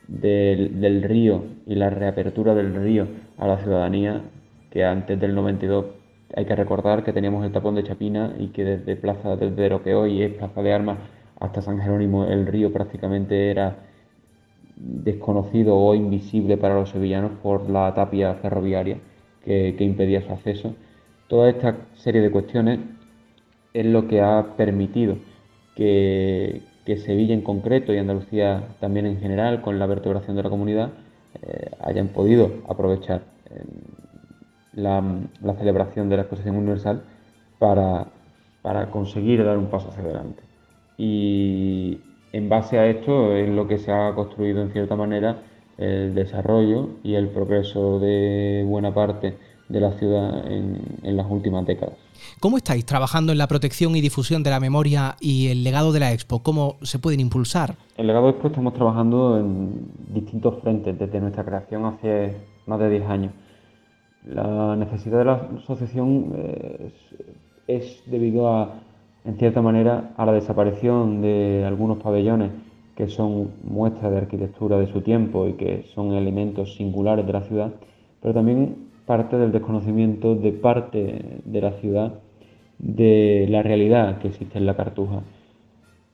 del, 0.07 1.03
río 1.03 1.43
y 1.65 1.75
la 1.75 1.89
reapertura 1.89 2.55
del 2.55 2.75
río 2.75 3.07
a 3.37 3.47
la 3.47 3.57
ciudadanía, 3.59 4.21
que 4.71 4.83
antes 4.83 5.19
del 5.19 5.35
92 5.35 5.85
hay 6.35 6.45
que 6.45 6.55
recordar 6.55 7.03
que 7.03 7.13
teníamos 7.13 7.45
el 7.45 7.51
tapón 7.51 7.75
de 7.75 7.83
Chapina 7.83 8.33
y 8.39 8.47
que 8.47 8.63
desde 8.63 8.95
Plaza 8.95 9.35
desde 9.35 9.69
lo 9.69 9.83
que 9.83 9.93
hoy 9.95 10.21
es 10.21 10.33
Plaza 10.33 10.61
de 10.61 10.73
Armas 10.73 10.97
hasta 11.39 11.61
San 11.61 11.79
Jerónimo 11.79 12.25
el 12.25 12.47
río 12.47 12.71
prácticamente 12.71 13.51
era 13.51 13.79
desconocido 14.75 15.77
o 15.77 15.93
invisible 15.93 16.57
para 16.57 16.75
los 16.75 16.89
sevillanos 16.89 17.33
por 17.43 17.69
la 17.69 17.93
tapia 17.93 18.33
ferroviaria 18.35 18.97
que, 19.43 19.75
impedía 19.79 20.21
su 20.21 20.31
acceso. 20.31 20.75
Toda 21.27 21.49
esta 21.49 21.75
serie 21.95 22.21
de 22.21 22.31
cuestiones 22.31 22.79
es 23.73 23.85
lo 23.85 24.07
que 24.07 24.21
ha 24.21 24.55
permitido 24.55 25.17
que, 25.75 26.61
Sevilla 27.05 27.33
en 27.33 27.41
concreto 27.41 27.93
y 27.93 27.97
Andalucía 27.97 28.75
también 28.81 29.05
en 29.05 29.17
general, 29.17 29.61
con 29.61 29.79
la 29.79 29.85
vertebración 29.85 30.35
de 30.35 30.43
la 30.43 30.49
comunidad, 30.49 30.89
eh, 31.41 31.71
hayan 31.79 32.09
podido 32.09 32.51
aprovechar 32.67 33.21
eh, 33.49 33.63
la, 34.73 35.01
celebración 35.57 36.09
de 36.09 36.17
la 36.17 36.23
exposición 36.23 36.57
universal 36.57 37.03
para, 37.59 38.07
para 38.61 38.91
conseguir 38.91 39.45
dar 39.45 39.57
un 39.57 39.67
paso 39.67 39.87
hacia 39.87 40.03
adelante. 40.03 40.43
Y, 40.97 42.01
en 42.33 42.47
base 42.47 42.79
a 42.79 42.87
esto 42.87 43.35
es 43.35 43.49
lo 43.49 43.67
que 43.67 43.77
se 43.77 43.91
ha 43.91 44.13
construido 44.15 44.61
en 44.61 44.71
cierta 44.71 44.95
manera 44.95 45.43
el 45.77 46.13
desarrollo 46.15 46.89
y 47.03 47.15
el 47.15 47.29
progreso 47.29 47.99
de 47.99 48.63
buena 48.67 48.93
parte 48.93 49.35
de 49.71 49.79
la 49.79 49.91
ciudad 49.93 50.51
en, 50.51 50.81
las 51.03 51.29
últimas 51.29 51.65
décadas. 51.65 51.95
¿Cómo 52.39 52.57
estáis 52.57 52.85
trabajando 52.85 53.31
en 53.31 53.37
la 53.37 53.47
protección 53.47 53.95
y 53.95 54.01
difusión 54.01 54.43
de 54.43 54.49
la 54.49 54.59
memoria 54.59 55.15
y 55.19 55.47
el 55.47 55.63
legado 55.63 55.91
de 55.91 55.99
la 55.99 56.11
Expo? 56.11 56.43
¿Cómo 56.43 56.77
se 56.81 56.99
pueden 56.99 57.19
impulsar? 57.19 57.71
En 57.95 58.01
el 58.01 58.07
legado 58.07 58.25
de 58.27 58.31
Expo 58.31 58.47
estamos 58.47 58.73
trabajando 58.73 59.39
en 59.39 59.91
distintos 60.13 60.61
frentes 60.61 60.97
desde 60.97 61.19
nuestra 61.19 61.43
creación 61.43 61.85
hace 61.85 62.35
más 62.67 62.79
de 62.79 62.89
10 62.89 63.05
años. 63.05 63.33
La 64.25 64.75
necesidad 64.75 65.19
de 65.19 65.25
la 65.25 65.49
asociación 65.63 66.33
eh, 66.35 66.91
es 67.67 68.03
debido 68.05 68.53
a 68.53 68.81
en 69.25 69.37
cierta 69.37 69.61
manera, 69.61 70.13
a 70.17 70.25
la 70.25 70.33
desaparición 70.33 71.21
de 71.21 71.63
algunos 71.65 72.01
pabellones 72.01 72.51
que 72.95 73.07
son 73.07 73.51
muestras 73.63 74.11
de 74.11 74.17
arquitectura 74.17 74.77
de 74.77 74.91
su 74.91 75.01
tiempo 75.01 75.47
y 75.47 75.53
que 75.53 75.85
son 75.93 76.13
elementos 76.13 76.75
singulares 76.75 77.25
de 77.25 77.33
la 77.33 77.41
ciudad, 77.41 77.71
pero 78.21 78.33
también 78.33 78.90
parte 79.11 79.35
del 79.35 79.51
desconocimiento 79.51 80.35
de 80.35 80.53
parte 80.53 81.41
de 81.43 81.59
la 81.59 81.73
ciudad 81.73 82.13
de 82.77 83.45
la 83.49 83.61
realidad 83.61 84.19
que 84.19 84.29
existe 84.29 84.57
en 84.57 84.65
la 84.65 84.77
cartuja. 84.77 85.23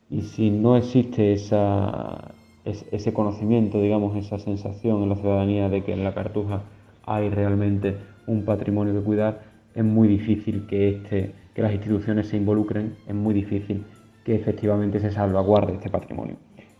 Y 0.09 0.21
si 0.23 0.49
no 0.49 0.75
existe 0.75 1.31
esa, 1.31 2.33
ese 2.65 3.13
conocimiento, 3.13 3.79
digamos, 3.79 4.17
esa 4.17 4.39
sensación 4.39 5.03
en 5.03 5.09
la 5.09 5.15
ciudadanía 5.15 5.69
de 5.69 5.83
que 5.83 5.93
en 5.93 6.03
la 6.03 6.15
cartuja 6.15 6.63
hay 7.05 7.29
realmente 7.29 7.97
un 8.25 8.45
patrimonio 8.45 8.95
que 8.95 9.05
cuidar, 9.05 9.43
es 9.75 9.85
muy 9.85 10.07
difícil 10.07 10.65
que 10.65 10.89
este 10.89 11.35
que 11.53 11.61
las 11.61 11.73
instituciones 11.73 12.27
se 12.29 12.37
involucren, 12.37 12.95
es 13.07 13.13
muy 13.13 13.35
difícil 13.35 13.85
que 14.25 14.33
efectivamente 14.33 14.99
se 14.99 15.11
salvaguarde 15.11 15.73
este 15.73 15.91
patrimonio. 15.91 16.37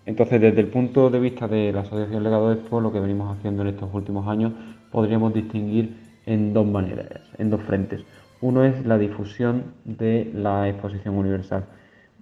Entonces, 0.08 0.42
desde 0.42 0.62
el 0.62 0.70
punto 0.70 1.12
de 1.12 1.20
vista 1.20 1.48
de 1.48 1.72
la 1.74 1.82
Asociación 1.82 2.24
Legado 2.24 2.52
Expo, 2.54 2.82
lo 2.82 2.92
que 2.92 3.00
venimos 3.00 3.38
haciendo 3.38 3.62
en 3.62 3.68
estos 3.68 3.94
últimos 3.94 4.26
años, 4.26 4.54
podríamos 4.90 5.34
distinguir 5.34 6.07
en 6.27 6.53
dos 6.53 6.67
maneras, 6.67 7.22
en 7.39 7.50
dos 7.50 7.62
frentes. 7.63 8.03
Uno 8.41 8.63
es 8.63 8.86
la 8.86 9.00
difusión 9.00 9.74
de 9.84 10.29
la 10.36 10.69
exposición 10.69 11.15
universal 11.15 11.65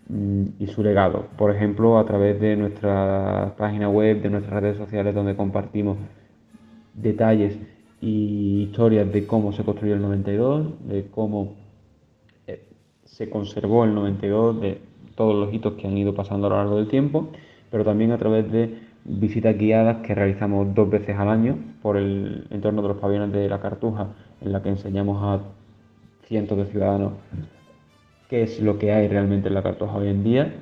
mm, 0.08 0.44
y 0.60 0.68
su 0.68 0.82
legado, 0.82 1.28
por 1.38 1.54
ejemplo, 1.54 2.00
a 2.00 2.06
través 2.06 2.40
de 2.40 2.56
nuestra 2.56 3.56
página 3.58 3.90
web, 3.90 4.22
de 4.22 4.30
nuestras 4.30 4.62
redes 4.62 4.78
sociales, 4.78 5.14
donde 5.14 5.36
compartimos 5.36 5.98
detalles 6.94 7.60
y 8.00 8.64
historias 8.70 9.12
de 9.12 9.28
cómo 9.28 9.52
se 9.52 9.66
construyó 9.66 9.96
el 9.96 10.02
92, 10.02 10.88
de 10.88 11.08
cómo 11.08 11.56
se 13.16 13.30
conservó 13.30 13.86
el 13.86 13.96
92 13.96 14.62
de 14.62 14.82
todos 15.16 15.36
los 15.36 15.54
hitos 15.54 15.76
que 15.76 15.88
han 15.88 15.98
ido 15.98 16.14
pasando 16.14 16.48
a 16.48 16.50
lo 16.50 16.58
largo 16.58 16.76
del 16.76 16.90
tiempo, 16.90 17.30
pero 17.72 17.86
también 17.86 18.12
a 18.12 18.18
través 18.18 18.52
de 18.52 18.78
visitas 19.06 19.56
guiadas 19.58 19.98
que 19.98 20.16
realizamos 20.16 20.74
dos 20.74 20.90
veces 20.90 21.16
al 21.18 21.30
año 21.30 21.58
por 21.82 21.96
el 21.98 22.48
entorno 22.50 22.82
de 22.82 22.88
los 22.90 22.98
pabellones 22.98 23.32
de 23.32 23.48
la 23.48 23.62
Cartuja, 23.62 24.08
en 24.42 24.52
la 24.52 24.62
que 24.62 24.70
enseñamos 24.70 25.24
a 25.24 25.44
cientos 26.28 26.58
de 26.58 26.66
ciudadanos 26.66 27.14
qué 28.30 28.42
es 28.42 28.60
lo 28.60 28.80
que 28.80 28.92
hay 28.92 29.08
realmente 29.08 29.48
en 29.48 29.54
la 29.54 29.62
Cartuja 29.62 29.96
hoy 29.98 30.10
en 30.10 30.24
día, 30.24 30.54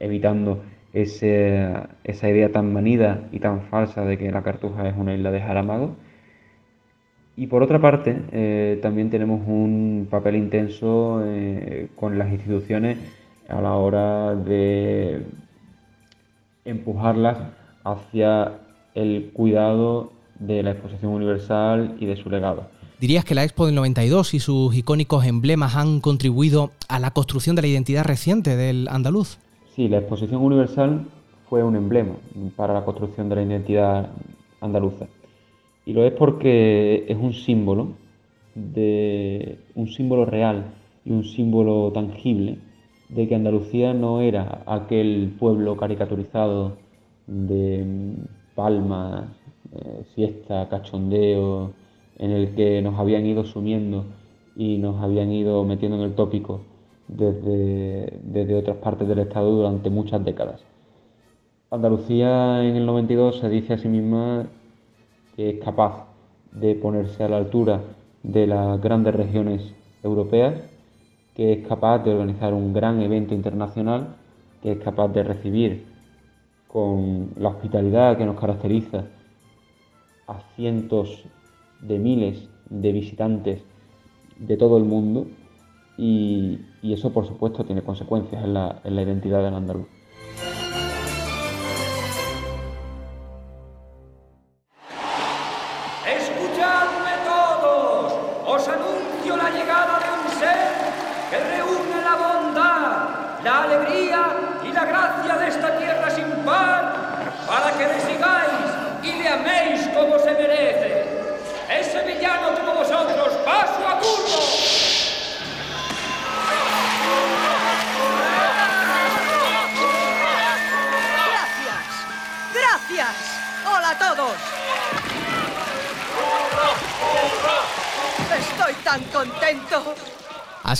evitando 0.00 0.62
esa 0.92 2.28
idea 2.28 2.50
tan 2.50 2.72
manida 2.72 3.28
y 3.30 3.38
tan 3.38 3.62
falsa 3.62 4.04
de 4.04 4.18
que 4.18 4.32
la 4.32 4.42
Cartuja 4.42 4.88
es 4.88 4.96
una 4.96 5.14
isla 5.14 5.30
de 5.30 5.40
Jaramago. 5.40 5.94
Y 7.36 7.46
por 7.46 7.62
otra 7.62 7.80
parte, 7.80 8.20
eh, 8.32 8.80
también 8.82 9.08
tenemos 9.08 9.46
un 9.46 10.08
papel 10.10 10.34
intenso 10.34 11.22
eh, 11.24 11.88
con 11.94 12.18
las 12.18 12.30
instituciones 12.32 12.98
a 13.48 13.60
la 13.60 13.74
hora 13.74 14.34
de 14.34 15.22
empujarlas 16.64 17.38
hacia 17.84 18.58
el 18.94 19.30
cuidado 19.32 20.12
de 20.38 20.62
la 20.62 20.72
exposición 20.72 21.12
universal 21.12 21.96
y 22.00 22.06
de 22.06 22.16
su 22.16 22.30
legado. 22.30 22.66
¿Dirías 23.00 23.24
que 23.24 23.34
la 23.34 23.44
Expo 23.44 23.66
del 23.66 23.74
92 23.74 24.34
y 24.34 24.40
sus 24.40 24.74
icónicos 24.74 25.24
emblemas 25.24 25.76
han 25.76 26.00
contribuido 26.00 26.72
a 26.88 26.98
la 26.98 27.12
construcción 27.12 27.56
de 27.56 27.62
la 27.62 27.68
identidad 27.68 28.04
reciente 28.04 28.56
del 28.56 28.88
andaluz? 28.88 29.38
Sí, 29.74 29.88
la 29.88 29.98
exposición 29.98 30.42
universal 30.42 31.06
fue 31.48 31.62
un 31.62 31.76
emblema 31.76 32.16
para 32.56 32.74
la 32.74 32.84
construcción 32.84 33.28
de 33.28 33.36
la 33.36 33.42
identidad 33.42 34.10
andaluza. 34.60 35.06
Y 35.86 35.92
lo 35.92 36.04
es 36.04 36.12
porque 36.12 37.06
es 37.08 37.16
un 37.16 37.32
símbolo 37.32 37.88
de 38.54 39.58
un 39.74 39.88
símbolo 39.88 40.24
real 40.26 40.74
y 41.04 41.10
un 41.10 41.24
símbolo 41.24 41.90
tangible 41.92 42.58
de 43.08 43.28
que 43.28 43.34
Andalucía 43.34 43.94
no 43.94 44.20
era 44.20 44.62
aquel 44.66 45.34
pueblo 45.38 45.76
caricaturizado 45.76 46.76
de 47.30 48.16
palmas, 48.54 49.24
eh, 49.72 50.04
fiesta, 50.14 50.68
cachondeo, 50.68 51.72
en 52.18 52.32
el 52.32 52.54
que 52.54 52.82
nos 52.82 52.98
habían 52.98 53.24
ido 53.24 53.44
sumiendo 53.44 54.04
y 54.56 54.78
nos 54.78 55.00
habían 55.00 55.30
ido 55.30 55.64
metiendo 55.64 55.96
en 55.96 56.02
el 56.02 56.14
tópico 56.14 56.60
desde, 57.08 58.18
desde 58.24 58.54
otras 58.56 58.76
partes 58.78 59.08
del 59.08 59.20
Estado 59.20 59.50
durante 59.50 59.90
muchas 59.90 60.24
décadas. 60.24 60.60
Andalucía 61.70 62.64
en 62.64 62.76
el 62.76 62.84
92 62.84 63.38
se 63.38 63.48
dice 63.48 63.74
a 63.74 63.78
sí 63.78 63.88
misma 63.88 64.46
que 65.36 65.50
es 65.50 65.64
capaz 65.64 66.06
de 66.52 66.74
ponerse 66.74 67.22
a 67.22 67.28
la 67.28 67.36
altura 67.36 67.80
de 68.24 68.48
las 68.48 68.80
grandes 68.80 69.14
regiones 69.14 69.72
europeas, 70.02 70.54
que 71.34 71.52
es 71.52 71.66
capaz 71.68 72.00
de 72.00 72.12
organizar 72.12 72.52
un 72.52 72.72
gran 72.72 73.00
evento 73.00 73.34
internacional, 73.34 74.16
que 74.62 74.72
es 74.72 74.78
capaz 74.80 75.08
de 75.08 75.22
recibir 75.22 75.89
con 76.72 77.30
la 77.36 77.48
hospitalidad 77.48 78.16
que 78.16 78.24
nos 78.24 78.38
caracteriza 78.38 79.04
a 80.28 80.40
cientos 80.54 81.24
de 81.80 81.98
miles 81.98 82.48
de 82.68 82.92
visitantes 82.92 83.62
de 84.38 84.56
todo 84.56 84.78
el 84.78 84.84
mundo 84.84 85.26
y, 85.98 86.60
eso 86.82 87.12
por 87.12 87.26
supuesto 87.26 87.64
tiene 87.64 87.82
consecuencias 87.82 88.42
en 88.44 88.54
la, 88.54 88.80
en 88.84 88.96
la 88.96 89.02
identidad 89.02 89.42
del 89.42 89.54
andaluz. 89.54 89.86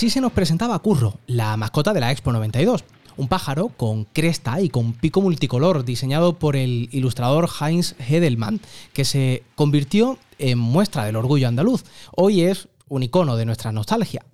Así 0.01 0.09
se 0.09 0.23
nos 0.23 0.33
presentaba 0.33 0.79
Curro, 0.79 1.19
la 1.27 1.59
mascota 1.59 1.93
de 1.93 2.01
la 2.01 2.11
Expo 2.11 2.33
92. 2.33 2.85
Un 3.19 3.29
pájaro 3.29 3.69
con 3.69 4.07
cresta 4.07 4.59
y 4.63 4.71
con 4.71 4.95
pico 4.95 5.21
multicolor 5.21 5.85
diseñado 5.85 6.39
por 6.39 6.57
el 6.57 6.89
ilustrador 6.91 7.51
Heinz 7.61 7.97
Hedelmann, 7.99 8.63
que 8.95 9.05
se 9.05 9.43
convirtió 9.57 10.17
en 10.39 10.59
muestra 10.59 11.05
del 11.05 11.17
orgullo 11.17 11.49
andaluz. 11.49 11.85
Hoy 12.17 12.45
es 12.45 12.69
un 12.89 13.03
icono 13.03 13.37
de 13.37 13.45
nuestra 13.45 13.73
nostalgia. 13.73 14.25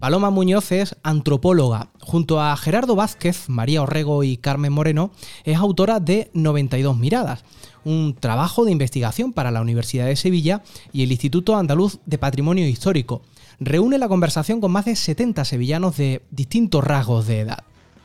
Paloma 0.00 0.30
Muñoz 0.30 0.72
es 0.72 0.96
antropóloga. 1.04 1.90
Junto 2.00 2.40
a 2.40 2.56
Gerardo 2.56 2.96
Vázquez, 2.96 3.48
María 3.48 3.82
Orrego 3.82 4.24
y 4.24 4.36
Carmen 4.36 4.72
Moreno, 4.72 5.12
es 5.44 5.58
autora 5.58 6.00
de 6.00 6.32
92 6.34 6.96
Miradas, 6.96 7.44
un 7.84 8.16
trabajo 8.18 8.64
de 8.64 8.72
investigación 8.72 9.32
para 9.32 9.52
la 9.52 9.60
Universidad 9.60 10.06
de 10.06 10.16
Sevilla 10.16 10.64
y 10.92 11.04
el 11.04 11.12
Instituto 11.12 11.54
Andaluz 11.56 12.00
de 12.04 12.18
Patrimonio 12.18 12.66
Histórico 12.66 13.22
reúne 13.60 13.98
la 13.98 14.08
conversación 14.08 14.60
con 14.60 14.72
más 14.72 14.84
de 14.84 14.96
70 14.96 15.44
sevillanos 15.44 15.96
de 15.96 16.22
distintos 16.30 16.84
rasgos 16.84 17.26
de 17.26 17.40
edad. 17.40 17.64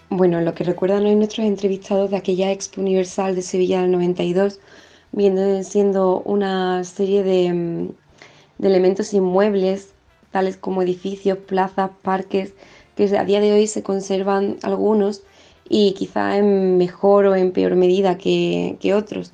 Bueno, 0.09 0.41
lo 0.41 0.53
que 0.53 0.63
recuerdan 0.63 1.05
hoy 1.05 1.15
nuestros 1.15 1.47
entrevistados 1.47 2.11
de 2.11 2.17
aquella 2.17 2.51
Expo 2.51 2.81
Universal 2.81 3.35
de 3.35 3.41
Sevilla 3.41 3.81
del 3.81 3.91
92 3.91 4.59
viene 5.13 5.63
siendo 5.63 6.21
una 6.21 6.83
serie 6.83 7.23
de, 7.23 7.53
mm, 7.53 7.89
de 8.57 8.67
elementos 8.67 9.13
inmuebles, 9.13 9.93
tales 10.31 10.57
como 10.57 10.81
edificios, 10.81 11.37
plazas, 11.37 11.91
parques, 12.01 12.53
que 12.95 13.17
a 13.17 13.25
día 13.25 13.39
de 13.39 13.53
hoy 13.53 13.67
se 13.67 13.83
conservan 13.83 14.57
algunos 14.63 15.23
y 15.69 15.93
quizá 15.93 16.37
en 16.37 16.77
mejor 16.77 17.25
o 17.25 17.35
en 17.35 17.51
peor 17.51 17.75
medida 17.75 18.17
que, 18.17 18.77
que 18.79 18.93
otros. 18.93 19.31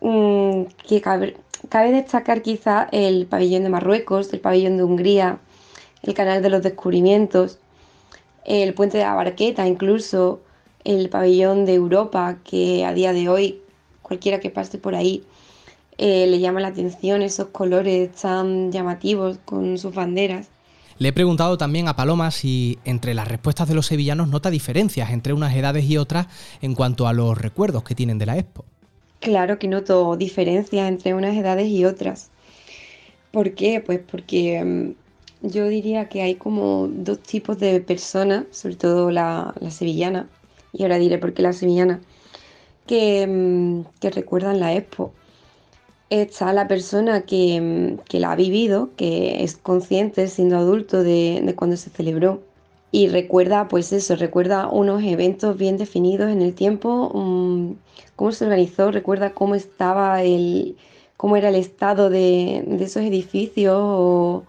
Mm, 0.00 0.64
que 0.86 1.00
Cabe 1.68 1.92
destacar 1.92 2.42
quizá 2.42 2.88
el 2.92 3.26
pabellón 3.26 3.62
de 3.62 3.70
Marruecos, 3.70 4.32
el 4.32 4.40
pabellón 4.40 4.76
de 4.76 4.84
Hungría, 4.84 5.38
el 6.02 6.14
canal 6.14 6.42
de 6.42 6.50
los 6.50 6.62
descubrimientos, 6.62 7.58
el 8.44 8.74
puente 8.74 8.98
de 8.98 9.04
la 9.04 9.14
Barqueta, 9.14 9.66
incluso 9.66 10.40
el 10.84 11.08
pabellón 11.08 11.64
de 11.64 11.74
Europa, 11.74 12.36
que 12.44 12.84
a 12.84 12.92
día 12.92 13.12
de 13.12 13.28
hoy 13.28 13.60
cualquiera 14.02 14.40
que 14.40 14.50
pase 14.50 14.78
por 14.78 14.94
ahí 14.94 15.24
eh, 15.96 16.26
le 16.26 16.40
llama 16.40 16.60
la 16.60 16.68
atención 16.68 17.22
esos 17.22 17.48
colores 17.48 18.12
tan 18.12 18.72
llamativos 18.72 19.38
con 19.44 19.78
sus 19.78 19.94
banderas. 19.94 20.48
Le 20.98 21.08
he 21.08 21.12
preguntado 21.12 21.58
también 21.58 21.88
a 21.88 21.96
Paloma 21.96 22.30
si 22.30 22.78
entre 22.84 23.14
las 23.14 23.26
respuestas 23.26 23.68
de 23.68 23.74
los 23.74 23.86
sevillanos 23.86 24.28
nota 24.28 24.50
diferencias 24.50 25.10
entre 25.10 25.32
unas 25.32 25.54
edades 25.54 25.84
y 25.84 25.96
otras 25.96 26.26
en 26.60 26.74
cuanto 26.74 27.08
a 27.08 27.12
los 27.12 27.36
recuerdos 27.36 27.82
que 27.82 27.94
tienen 27.94 28.18
de 28.18 28.26
la 28.26 28.38
expo. 28.38 28.64
Claro 29.24 29.58
que 29.58 29.68
noto 29.68 30.16
diferencias 30.16 30.86
entre 30.86 31.14
unas 31.14 31.34
edades 31.34 31.68
y 31.68 31.86
otras. 31.86 32.30
¿Por 33.32 33.54
qué? 33.54 33.80
Pues 33.80 34.00
porque 34.00 34.62
mm, 34.62 35.48
yo 35.48 35.66
diría 35.68 36.10
que 36.10 36.20
hay 36.20 36.34
como 36.34 36.88
dos 36.88 37.20
tipos 37.20 37.58
de 37.58 37.80
personas, 37.80 38.44
sobre 38.50 38.76
todo 38.76 39.10
la, 39.10 39.54
sevillana, 39.70 40.28
y 40.74 40.82
ahora 40.82 40.98
diré 40.98 41.16
por 41.16 41.32
qué 41.32 41.40
la 41.40 41.54
sevillana, 41.54 42.02
que, 42.86 43.26
mm, 43.26 43.98
que 43.98 44.10
recuerdan 44.10 44.60
la 44.60 44.74
expo. 44.74 45.14
Está 46.10 46.52
la 46.52 46.68
persona 46.68 47.22
que, 47.22 47.60
mm, 47.62 48.04
que, 48.06 48.20
la 48.20 48.32
ha 48.32 48.36
vivido, 48.36 48.90
que 48.96 49.42
es 49.42 49.56
consciente 49.56 50.28
siendo 50.28 50.58
adulto 50.58 51.02
de, 51.02 51.40
de 51.42 51.54
cuando 51.54 51.78
se 51.78 51.88
celebró 51.88 52.42
y 52.94 53.08
recuerda, 53.08 53.66
pues 53.66 53.92
eso, 53.92 54.14
recuerda 54.14 54.68
unos 54.68 55.02
eventos 55.02 55.56
bien 55.56 55.78
definidos 55.78 56.30
en 56.30 56.42
el 56.42 56.54
tiempo, 56.54 57.10
cómo 58.16 58.32
se 58.32 58.44
organizó, 58.44 58.90
recuerda 58.90 59.34
cómo 59.34 59.54
estaba 59.54 60.22
el, 60.22 60.76
cómo 61.16 61.36
era 61.36 61.48
el 61.48 61.56
estado 61.56 62.10
de, 62.10 62.64
esos 62.80 63.02
edificios 63.02 63.76
o, 63.76 64.44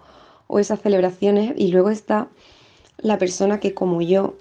esas 0.58 0.80
celebraciones. 0.80 1.52
Y 1.56 1.68
luego 1.68 1.90
está 1.90 2.28
la 2.98 3.18
persona 3.18 3.60
que 3.60 3.74
como 3.74 4.00
yo 4.02 4.34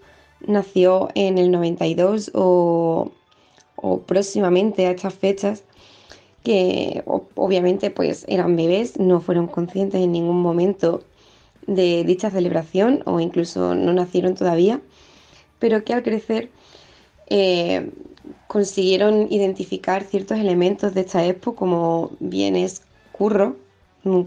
nació 0.45 1.09
en 1.15 1.37
el 1.37 1.51
92 1.51 2.31
o, 2.33 3.11
o 3.75 3.99
próximamente 4.01 4.85
a 4.87 4.91
estas 4.91 5.13
fechas 5.13 5.63
que 6.43 7.03
obviamente 7.05 7.89
pues 7.89 8.23
eran 8.27 8.55
bebés, 8.55 8.99
no 8.99 9.19
fueron 9.19 9.47
conscientes 9.47 9.99
en 10.01 10.11
ningún 10.11 10.41
momento 10.41 11.03
de 11.65 12.03
dicha 12.03 12.29
celebración 12.29 13.01
o 13.05 13.19
incluso 13.19 13.73
no 13.73 13.91
nacieron 13.93 14.35
todavía, 14.35 14.79
pero 15.57 15.83
que 15.83 15.93
al 15.93 16.03
crecer 16.03 16.51
eh, 17.27 17.89
consiguieron 18.55 19.27
identificar 19.31 20.05
ciertos 20.05 20.39
elementos 20.39 20.93
de 20.93 21.01
esta 21.01 21.25
expo 21.25 21.55
como 21.55 22.11
bienes 22.21 22.83
curro, 23.11 23.57
mm, 24.05 24.21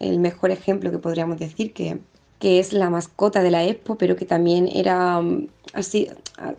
el 0.00 0.18
mejor 0.18 0.50
ejemplo 0.50 0.90
que 0.90 0.98
podríamos 0.98 1.38
decir 1.38 1.72
que, 1.72 2.00
que 2.40 2.58
es 2.58 2.72
la 2.72 2.90
mascota 2.90 3.44
de 3.44 3.52
la 3.52 3.64
expo, 3.64 3.94
pero 3.96 4.16
que 4.16 4.24
también 4.24 4.68
era 4.74 5.20
mm, 5.20 5.46
así, 5.72 6.08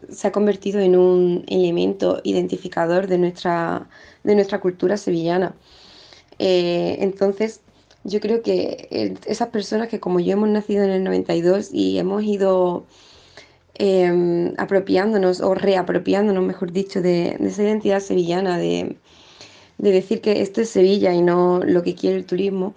se 0.09 0.27
ha 0.29 0.31
convertido 0.31 0.79
en 0.79 0.95
un 0.95 1.43
elemento 1.47 2.21
identificador 2.23 3.07
de 3.07 3.17
nuestra, 3.17 3.89
de 4.23 4.35
nuestra 4.35 4.61
cultura 4.61 4.95
sevillana. 4.95 5.53
Eh, 6.39 6.95
entonces, 7.01 7.59
yo 8.05 8.21
creo 8.21 8.41
que 8.41 9.17
esas 9.25 9.49
personas 9.49 9.89
que 9.89 9.99
como 9.99 10.21
yo 10.21 10.31
hemos 10.31 10.47
nacido 10.47 10.85
en 10.85 10.91
el 10.91 11.03
92 11.03 11.71
y 11.73 11.97
hemos 11.97 12.23
ido 12.23 12.85
em, 13.75 14.53
apropiándonos 14.57 15.41
o 15.41 15.53
reapropiándonos, 15.55 16.43
mejor 16.43 16.71
dicho, 16.71 17.01
de, 17.01 17.37
esa 17.39 17.63
identidad 17.63 17.99
sevillana, 17.99 18.57
de, 18.57 18.97
decir 19.77 20.21
que 20.21 20.41
esto 20.41 20.61
es 20.61 20.69
Sevilla 20.69 21.13
y 21.13 21.21
no 21.21 21.59
lo 21.63 21.81
que 21.83 21.95
quiere 21.95 22.17
el 22.17 22.25
turismo, 22.25 22.75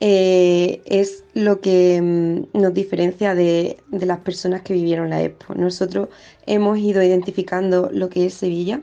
eh, 0.00 0.82
es 0.84 1.24
lo 1.34 1.60
que 1.60 1.96
em, 1.96 2.46
nos 2.52 2.74
diferencia 2.74 3.34
de, 3.34 3.78
de, 3.88 4.06
las 4.06 4.18
personas 4.20 4.62
que 4.62 4.74
vivieron 4.74 5.10
la 5.10 5.22
Expo. 5.22 5.54
Nosotros 5.54 6.08
hemos 6.46 6.78
ido 6.78 7.02
identificando 7.02 7.88
lo 7.92 8.08
que 8.10 8.26
es 8.26 8.34
Sevilla 8.34 8.82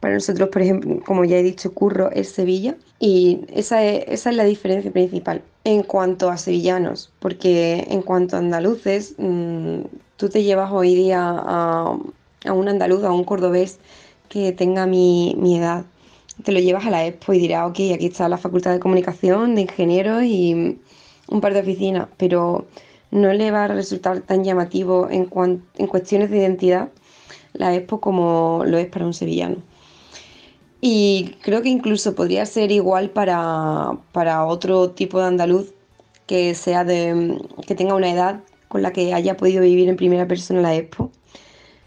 para 0.00 0.14
nosotros, 0.14 0.48
por 0.50 0.62
ejemplo, 0.62 1.00
como 1.04 1.24
ya 1.24 1.38
he 1.38 1.42
dicho, 1.42 1.72
Curro 1.72 2.10
es 2.12 2.28
Sevilla 2.28 2.76
y 3.00 3.40
esa 3.52 3.84
es, 3.84 4.04
esa 4.06 4.30
es 4.30 4.36
la 4.36 4.44
diferencia 4.44 4.92
principal 4.92 5.42
en 5.64 5.82
cuanto 5.82 6.30
a 6.30 6.36
sevillanos, 6.36 7.12
porque 7.18 7.84
en 7.90 8.02
cuanto 8.02 8.36
a 8.36 8.38
andaluces, 8.38 9.14
mm, 9.18 9.80
tú 10.18 10.28
te 10.28 10.42
llevas 10.42 10.70
hoy 10.72 10.94
día 10.94 11.20
a, 11.22 11.96
un 12.52 12.68
andaluz, 12.68 13.04
a 13.04 13.12
un 13.12 13.24
cordobés 13.24 13.78
que 14.28 14.52
tenga 14.52 14.84
mi, 14.84 15.56
edad, 15.56 15.84
te 16.44 16.52
lo 16.52 16.60
llevas 16.60 16.84
a 16.84 16.90
la 16.90 17.06
expo 17.06 17.32
y 17.32 17.38
dirás, 17.38 17.70
ok, 17.70 17.78
aquí 17.94 18.06
está 18.06 18.28
la 18.28 18.36
Facultad 18.36 18.72
de 18.72 18.80
Comunicación, 18.80 19.54
de 19.54 19.62
Ingenieros 19.62 20.24
y 20.24 20.78
un 21.28 21.40
par 21.40 21.54
de 21.54 21.60
oficinas, 21.60 22.08
pero 22.16 22.66
no 23.10 23.32
le 23.32 23.50
va 23.50 23.64
a 23.64 23.68
resultar 23.68 24.20
tan 24.20 24.44
llamativo 24.44 25.08
en, 25.08 25.30
en 25.76 25.86
cuestiones 25.86 26.30
de 26.30 26.38
identidad 26.38 26.90
la 27.54 27.74
expo 27.74 28.00
como 28.00 28.64
lo 28.66 28.76
es 28.76 28.88
para 28.88 29.06
un 29.06 29.14
sevillano. 29.14 29.56
Y 30.80 31.36
creo 31.42 31.62
que 31.62 31.70
incluso 31.70 32.14
podría 32.14 32.44
ser 32.44 32.70
igual 32.70 33.10
para, 33.10 33.98
para 34.12 34.44
otro 34.44 34.90
tipo 34.90 35.18
de 35.18 35.26
andaluz 35.26 35.72
que 36.26 36.54
sea 36.54 36.84
de 36.84 37.38
que 37.66 37.74
tenga 37.74 37.94
una 37.94 38.10
edad 38.10 38.40
con 38.68 38.82
la 38.82 38.92
que 38.92 39.14
haya 39.14 39.36
podido 39.36 39.62
vivir 39.62 39.88
en 39.88 39.96
primera 39.96 40.26
persona 40.26 40.60
la 40.60 40.74
expo, 40.76 41.10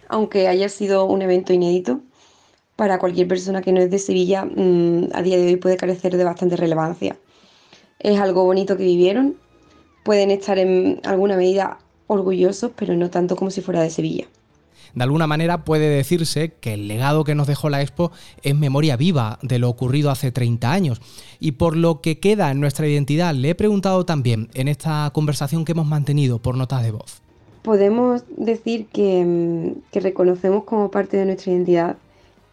aunque 0.10 0.48
haya 0.48 0.70
sido 0.70 1.06
un 1.06 1.22
evento 1.22 1.54
inédito, 1.54 2.02
para 2.76 3.00
cualquier 3.00 3.28
persona 3.28 3.62
que 3.62 3.72
no 3.72 3.80
es 3.80 3.92
de 3.92 4.00
Sevilla, 4.00 4.44
mm, 4.46 5.10
a 5.14 5.22
día 5.22 5.38
de 5.38 5.46
hoy 5.46 5.56
puede 5.58 5.78
carecer 5.78 6.18
de 6.18 6.24
bastante 6.24 6.56
relevancia. 6.58 7.16
Es 8.00 8.20
algo 8.20 8.44
bonito 8.44 8.76
que 8.76 8.84
vivieron, 8.84 9.38
pueden 10.04 10.32
estar 10.32 10.58
en 10.58 11.00
alguna 11.04 11.38
medida 11.38 11.78
orgullosos, 12.08 12.72
pero 12.76 12.96
no 12.96 13.10
tanto 13.10 13.36
como 13.36 13.52
si 13.52 13.62
fuera 13.62 13.84
de 13.84 13.90
Sevilla. 13.90 14.26
De 14.94 15.04
alguna 15.04 15.28
manera 15.28 15.64
puede 15.64 15.90
decirse 15.90 16.54
que 16.60 16.74
el 16.74 16.88
legado 16.88 17.24
que 17.24 17.36
nos 17.36 17.48
dejó 17.48 17.70
la 17.70 17.82
Expo 17.82 18.12
es 18.44 18.56
memoria 18.56 18.98
viva 18.98 19.40
de 19.42 19.60
lo 19.60 19.70
ocurrido 19.70 20.12
hace 20.12 20.32
30 20.32 20.72
años. 20.72 21.02
Y 21.40 21.54
por 21.54 21.78
lo 21.78 22.02
que 22.02 22.20
queda 22.20 22.52
en 22.52 22.60
nuestra 22.60 22.88
identidad, 22.88 23.34
le 23.34 23.52
he 23.52 23.56
preguntado 23.56 24.06
también 24.06 24.50
en 24.54 24.68
esta 24.68 25.10
conversación 25.14 25.66
que 25.66 25.72
hemos 25.72 25.88
mantenido 25.88 26.40
por 26.40 26.56
notas 26.56 26.84
de 26.84 26.92
voz. 26.92 27.22
Podemos 27.62 28.24
decir 28.36 28.88
que, 28.88 29.24
mm, 29.26 29.92
que 29.92 30.00
reconocemos 30.00 30.64
como 30.64 30.92
parte 30.92 31.18
de 31.18 31.26
nuestra 31.26 31.52
identidad 31.52 31.98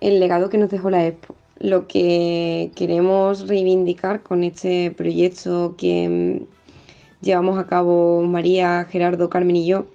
el 0.00 0.20
legado 0.20 0.48
que 0.48 0.58
nos 0.58 0.70
dejó 0.70 0.90
la 0.90 1.06
Expo. 1.06 1.34
Lo 1.58 1.88
que 1.88 2.70
queremos 2.76 3.48
reivindicar 3.48 4.22
con 4.22 4.44
este 4.44 4.92
proyecto 4.92 5.74
que 5.76 6.08
mm, 6.08 7.24
llevamos 7.24 7.58
a 7.58 7.66
cabo 7.66 8.22
María, 8.22 8.86
Gerardo, 8.88 9.28
Carmen 9.28 9.56
y 9.56 9.66
yo 9.66 9.86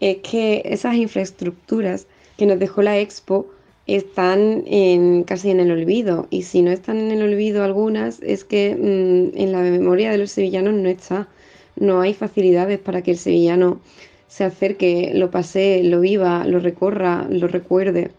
es 0.00 0.18
que 0.18 0.62
esas 0.64 0.96
infraestructuras 0.96 2.06
que 2.36 2.46
nos 2.46 2.58
dejó 2.58 2.82
la 2.82 2.98
Expo 2.98 3.46
están 3.86 4.64
en, 4.66 5.22
casi 5.24 5.50
en 5.50 5.60
el 5.60 5.70
olvido. 5.70 6.26
Y 6.30 6.42
si 6.42 6.62
no 6.62 6.70
están 6.70 6.98
en 6.98 7.10
el 7.12 7.22
olvido 7.22 7.64
algunas, 7.64 8.20
es 8.22 8.44
que 8.44 8.74
mm, 8.74 9.38
en 9.38 9.52
la 9.52 9.60
memoria 9.60 10.10
de 10.10 10.18
los 10.18 10.30
sevillanos 10.30 10.74
no 10.74 10.88
está. 10.88 11.28
No 11.76 12.00
hay 12.00 12.14
facilidades 12.14 12.78
para 12.78 13.02
que 13.02 13.12
el 13.12 13.18
sevillano 13.18 13.80
se 14.28 14.44
acerque, 14.44 15.12
lo 15.14 15.30
pase, 15.30 15.82
lo 15.84 16.00
viva, 16.00 16.46
lo 16.46 16.58
recorra, 16.58 17.26
lo 17.30 17.48
recuerde. 17.48 18.10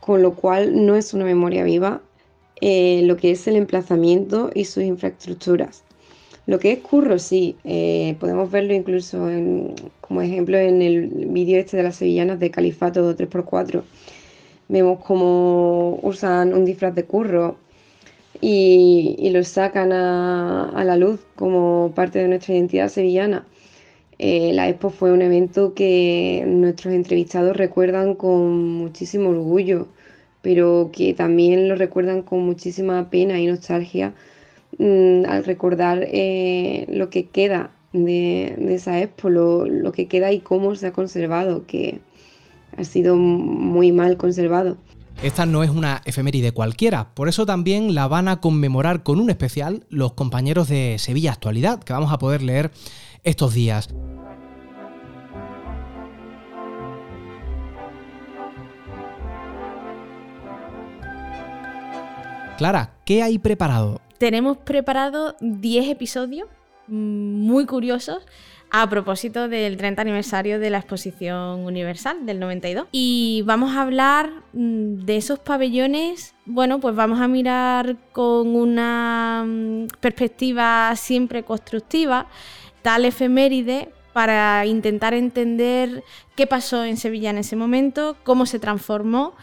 Con 0.00 0.22
lo 0.22 0.34
cual 0.34 0.86
no 0.86 0.96
es 0.96 1.12
una 1.12 1.24
memoria 1.24 1.64
viva 1.64 2.02
eh, 2.60 3.02
lo 3.04 3.16
que 3.16 3.32
es 3.32 3.46
el 3.46 3.56
emplazamiento 3.56 4.50
y 4.54 4.64
sus 4.64 4.82
infraestructuras. 4.82 5.84
Lo 6.48 6.58
que 6.58 6.72
es 6.72 6.78
curro, 6.78 7.18
sí, 7.18 7.56
eh, 7.64 8.16
podemos 8.18 8.50
verlo 8.50 8.72
incluso 8.72 9.28
como 10.00 10.22
ejemplo 10.22 10.56
en 10.56 10.80
el 10.80 11.08
vídeo 11.28 11.58
este 11.58 11.76
de 11.76 11.82
las 11.82 11.96
sevillanas 11.96 12.40
de 12.40 12.50
Califato 12.50 13.14
3x4. 13.14 13.82
Vemos 14.68 14.98
cómo 15.04 16.00
usan 16.02 16.54
un 16.54 16.64
disfraz 16.64 16.94
de 16.94 17.04
curro 17.04 17.58
y, 18.40 19.28
lo 19.30 19.44
sacan 19.44 19.92
a, 19.92 20.82
la 20.86 20.96
luz 20.96 21.20
como 21.36 21.92
parte 21.94 22.20
de 22.20 22.28
nuestra 22.28 22.54
identidad 22.54 22.88
sevillana. 22.88 23.46
Eh, 24.18 24.52
la 24.54 24.70
Expo 24.70 24.88
fue 24.88 25.12
un 25.12 25.20
evento 25.20 25.74
que 25.74 26.44
nuestros 26.46 26.94
entrevistados 26.94 27.58
recuerdan 27.58 28.14
con 28.14 28.72
muchísimo 28.72 29.28
orgullo, 29.28 29.88
pero 30.40 30.88
que 30.94 31.12
también 31.12 31.68
lo 31.68 31.76
recuerdan 31.76 32.22
con 32.22 32.40
muchísima 32.40 33.10
pena 33.10 33.38
y 33.38 33.46
nostalgia 33.46 34.14
Mm, 34.76 35.24
al 35.26 35.44
recordar 35.44 36.06
eh, 36.06 36.86
lo 36.90 37.08
que 37.08 37.26
queda 37.26 37.70
de, 37.92 38.54
esa 38.74 39.00
expo, 39.00 39.30
lo, 39.30 39.92
que 39.92 40.06
queda 40.06 40.30
y 40.30 40.40
cómo 40.40 40.74
se 40.74 40.88
ha 40.88 40.92
conservado, 40.92 41.66
que 41.66 42.00
ha 42.76 42.84
sido 42.84 43.16
muy 43.16 43.92
mal 43.92 44.16
conservado. 44.16 44.76
Esta 45.22 45.46
no 45.46 45.64
es 45.64 45.70
una 45.70 46.02
efeméride 46.04 46.52
cualquiera, 46.52 47.12
por 47.14 47.28
eso 47.28 47.44
también 47.44 47.94
la 47.94 48.06
van 48.06 48.28
a 48.28 48.40
conmemorar 48.40 49.02
con 49.02 49.18
un 49.18 49.30
especial 49.30 49.84
los 49.88 50.12
compañeros 50.12 50.68
de 50.68 50.96
Sevilla 50.98 51.32
Actualidad, 51.32 51.82
que 51.82 51.92
vamos 51.92 52.12
a 52.12 52.18
poder 52.18 52.42
leer 52.42 52.70
estos 53.24 53.54
días. 53.54 53.88
Clara, 62.58 62.90
¿qué 63.04 63.22
hay 63.22 63.38
preparado? 63.38 64.00
tenemos 64.18 64.56
preparado 64.58 65.36
10 65.40 65.88
episodios 65.88 66.48
muy 66.88 67.66
curiosos 67.66 68.26
a 68.70 68.88
propósito 68.90 69.48
del 69.48 69.76
30 69.76 70.02
aniversario 70.02 70.58
de 70.58 70.68
la 70.68 70.78
exposición 70.78 71.60
universal 71.60 72.26
del 72.26 72.40
92. 72.40 72.86
Y 72.92 73.42
vamos 73.46 73.74
a 73.76 73.82
hablar 73.82 74.30
mm, 74.52 75.04
de 75.04 75.16
esos 75.16 75.38
pabellones, 75.38 76.34
bueno, 76.44 76.80
pues 76.80 76.94
vamos 76.94 77.20
a 77.20 77.28
mirar 77.28 77.96
con 78.12 78.54
una 78.54 79.44
mm, 79.46 79.86
perspectiva 80.00 80.94
siempre 80.96 81.44
constructiva 81.44 82.26
tal 82.82 83.04
efeméride 83.04 83.90
para 84.12 84.66
intentar 84.66 85.14
entender 85.14 86.02
qué 86.34 86.46
pasó 86.46 86.84
en 86.84 86.96
Sevilla 86.96 87.30
en 87.30 87.38
ese 87.38 87.56
momento, 87.56 88.16
cómo 88.24 88.46
se 88.46 88.58
transformó, 88.58 89.34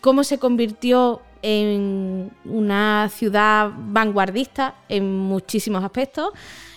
cómo 0.00 0.22
se 0.22 0.38
convirtió 0.38 1.22
en 1.42 2.30
una 2.44 3.08
ciudad 3.10 3.70
vanguardista 3.76 4.74
en 4.88 5.18
muchísimos 5.18 5.84
aspectos. 5.84 6.32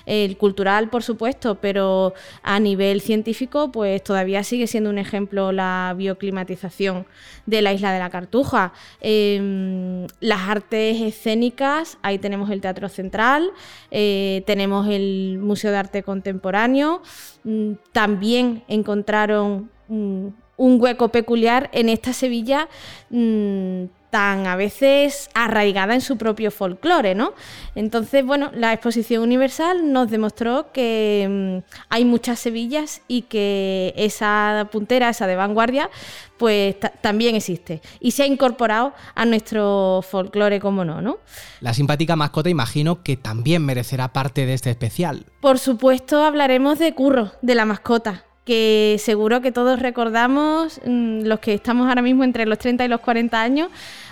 El 0.06 0.38
cultural, 0.38 0.90
por 0.90 1.04
supuesto, 1.04 1.56
pero 1.56 2.14
a 2.44 2.60
nivel 2.60 3.02
científico, 3.02 3.72
pues 3.72 4.04
todavía 4.04 4.44
sigue 4.44 4.68
siendo 4.68 4.90
un 4.90 4.98
ejemplo 4.98 5.52
la 5.52 5.94
bioclimatización 5.98 7.06
de 7.46 7.62
la 7.62 7.74
isla 7.74 7.94
de 7.94 8.00
la 8.00 8.10
Cartuja. 8.10 8.74
Em, 9.00 10.08
las 10.20 10.50
artes 10.50 11.02
escénicas, 11.02 11.98
ahí 12.02 12.18
tenemos 12.18 12.50
el 12.50 12.62
Teatro 12.62 12.90
Central, 12.90 13.52
eh, 13.92 14.44
tenemos 14.46 14.88
el 14.88 15.38
Museo 15.40 15.72
de 15.72 15.78
Arte 15.78 16.04
Contemporáneo, 16.04 17.02
mm, 17.44 17.74
también 17.92 18.64
encontraron 18.68 19.70
mm, 19.88 20.28
un 20.58 20.82
hueco 20.82 21.10
peculiar 21.10 21.70
en 21.74 21.90
esta 21.90 22.14
Sevilla 22.14 22.70
mm, 23.10 23.86
tan 24.12 24.46
a 24.46 24.56
veces 24.56 25.30
arraigada 25.34 25.96
en 25.96 26.02
su 26.02 26.18
propio 26.18 26.52
folclore, 26.52 27.16
¿no? 27.16 27.34
Entonces, 27.74 28.24
bueno, 28.24 28.52
la 28.54 28.74
exposición 28.74 29.24
universal 29.24 29.92
nos 29.92 30.12
demostró 30.12 30.72
que 30.72 31.62
mm, 31.64 31.74
hay 31.90 32.06
muchas 32.06 32.40
Sevillas 32.40 33.02
y 33.08 33.24
que 33.24 33.94
esa 33.96 34.68
puntera, 34.72 35.10
esa 35.10 35.28
de 35.28 35.36
vanguardia, 35.36 35.90
pues 36.38 36.76
también 37.02 37.36
existe 37.36 37.82
y 38.00 38.12
se 38.12 38.24
ha 38.24 38.26
incorporado 38.26 38.94
a 39.16 39.26
nuestro 39.26 40.04
folclore, 40.08 40.60
como 40.60 40.84
no, 40.84 41.02
¿no? 41.02 41.20
La 41.62 41.74
simpática 41.74 42.16
mascota 42.16 42.50
imagino 42.50 43.04
que 43.04 43.16
también 43.16 43.66
merecerá 43.66 44.12
parte 44.12 44.46
de 44.46 44.54
este 44.54 44.72
especial. 44.72 45.26
Por 45.40 45.60
supuesto, 45.60 46.24
hablaremos 46.24 46.80
de 46.80 46.94
Curro, 46.94 47.32
de 47.42 47.56
la 47.56 47.66
mascota 47.66 48.26
que 48.46 48.98
seguro 49.00 49.42
que 49.42 49.52
todos 49.52 49.80
recordamos, 49.80 50.82
mm, 50.86 51.22
los 51.26 51.40
que 51.40 51.54
estamos 51.54 51.88
ahora 51.88 52.02
mismo 52.02 52.24
entre 52.24 52.46
los 52.46 52.58
30 52.58 52.86
y 52.86 52.88
los 52.88 53.02
40 53.02 53.42
años, 53.42 53.70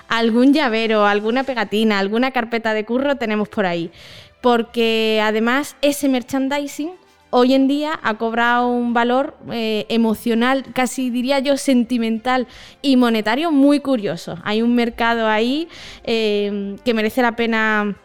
algún 0.10 0.54
llavero, 0.54 1.06
alguna 1.06 1.43
pegatina, 1.43 2.00
alguna 2.00 2.32
carpeta 2.32 2.74
de 2.74 2.84
curro 2.84 3.15
tenemos 3.15 3.48
por 3.48 3.65
ahí. 3.65 3.91
Porque 4.41 5.22
además 5.24 5.76
ese 5.82 6.10
merchandising 6.10 6.91
hoy 7.30 7.54
en 7.54 7.67
día 7.67 8.00
ha 8.02 8.15
cobrado 8.15 8.67
un 8.67 8.93
valor 8.93 9.38
eh, 9.52 9.86
emocional, 9.89 10.65
casi 10.74 11.10
diría 11.10 11.39
yo 11.39 11.58
sentimental 11.58 12.48
y 12.82 12.98
monetario 12.98 13.52
muy 13.52 13.80
curioso. 13.80 14.38
Hay 14.43 14.62
un 14.62 14.76
mercado 14.76 15.28
ahí 15.28 15.67
eh, 16.04 16.76
que 16.84 16.93
merece 16.93 17.22
la 17.22 17.36
pena 17.36 17.95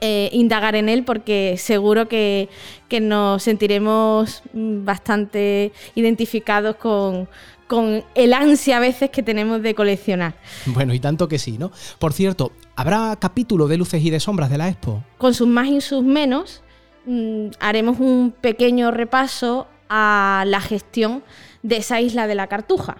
eh, 0.00 0.28
indagar 0.32 0.76
en 0.76 0.88
él 0.88 1.04
porque 1.04 1.54
seguro 1.56 2.08
que, 2.08 2.48
que 2.88 3.00
nos 3.00 3.42
sentiremos 3.42 4.42
mm, 4.52 4.84
bastante 4.84 5.72
identificados 5.94 6.76
con, 6.76 7.28
con 7.66 8.04
el 8.14 8.32
ansia 8.32 8.76
a 8.76 8.80
veces 8.80 9.10
que 9.10 9.22
tenemos 9.22 9.62
de 9.62 9.74
coleccionar. 9.74 10.34
Bueno, 10.66 10.94
y 10.94 11.00
tanto 11.00 11.28
que 11.28 11.38
sí, 11.38 11.58
¿no? 11.58 11.72
Por 11.98 12.12
cierto, 12.12 12.52
¿habrá 12.76 13.16
capítulo 13.20 13.68
de 13.68 13.76
luces 13.76 14.02
y 14.02 14.10
de 14.10 14.20
sombras 14.20 14.50
de 14.50 14.58
la 14.58 14.68
expo? 14.68 15.02
Con 15.18 15.34
sus 15.34 15.48
más 15.48 15.68
y 15.68 15.80
sus 15.80 16.02
menos, 16.02 16.62
mm, 17.06 17.48
haremos 17.60 17.98
un 18.00 18.32
pequeño 18.38 18.90
repaso 18.90 19.66
a 19.88 20.44
la 20.46 20.60
gestión 20.60 21.22
de 21.62 21.76
esa 21.78 22.00
isla 22.00 22.26
de 22.26 22.34
la 22.34 22.46
Cartuja, 22.46 22.98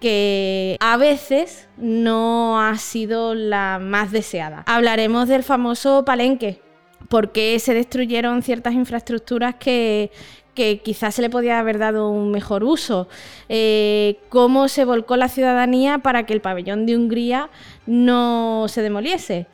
que 0.00 0.76
a 0.80 0.96
veces 0.96 1.68
no 1.76 2.60
ha 2.60 2.76
sido 2.76 3.34
la 3.34 3.78
más 3.80 4.10
deseada. 4.10 4.64
Hablaremos 4.66 5.28
del 5.28 5.44
famoso 5.44 6.04
palenque, 6.04 6.60
porque 7.08 7.58
se 7.58 7.74
destruyeron 7.74 8.42
ciertas 8.42 8.74
infraestructuras 8.74 9.54
que, 9.56 10.10
que 10.54 10.80
quizás 10.80 11.14
se 11.14 11.22
le 11.22 11.30
podía 11.30 11.58
haber 11.58 11.78
dado 11.78 12.10
un 12.10 12.30
mejor 12.30 12.64
uso, 12.64 13.08
eh, 13.48 14.18
cómo 14.28 14.68
se 14.68 14.84
volcó 14.84 15.16
la 15.16 15.28
ciudadanía 15.28 15.98
para 15.98 16.26
que 16.26 16.34
el 16.34 16.40
pabellón 16.40 16.86
de 16.86 16.96
Hungría 16.96 17.48
no 17.86 18.66
se 18.68 18.82
demoliese. 18.82 19.46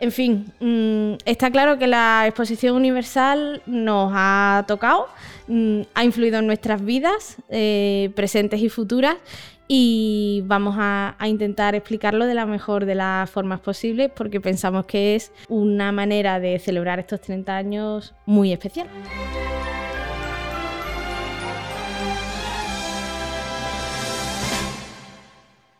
En 0.00 0.12
fin, 0.12 0.52
mm, 0.60 1.14
está 1.24 1.50
claro 1.50 1.78
que 1.78 1.86
la 1.86 2.24
exposición 2.26 2.74
universal 2.74 3.62
nos 3.64 4.12
ha 4.14 4.64
tocado, 4.66 5.08
mm, 5.46 5.82
ha 5.94 6.04
influido 6.04 6.40
en 6.40 6.46
nuestras 6.46 6.84
vidas, 6.84 7.36
eh, 7.48 8.10
presentes 8.14 8.60
y 8.60 8.68
futuras, 8.68 9.16
y 9.66 10.42
vamos 10.44 10.74
a, 10.78 11.14
a, 11.18 11.28
intentar 11.28 11.74
explicarlo 11.74 12.26
de 12.26 12.34
la 12.34 12.44
mejor 12.44 12.84
de 12.84 12.96
las 12.96 13.30
formas 13.30 13.60
posibles 13.60 14.10
porque 14.14 14.38
pensamos 14.38 14.84
que 14.84 15.14
es 15.14 15.32
una 15.48 15.90
manera 15.90 16.38
de 16.38 16.58
celebrar 16.58 16.98
estos 16.98 17.22
30 17.22 17.56
años 17.56 18.14
muy 18.26 18.52
especial. 18.52 18.88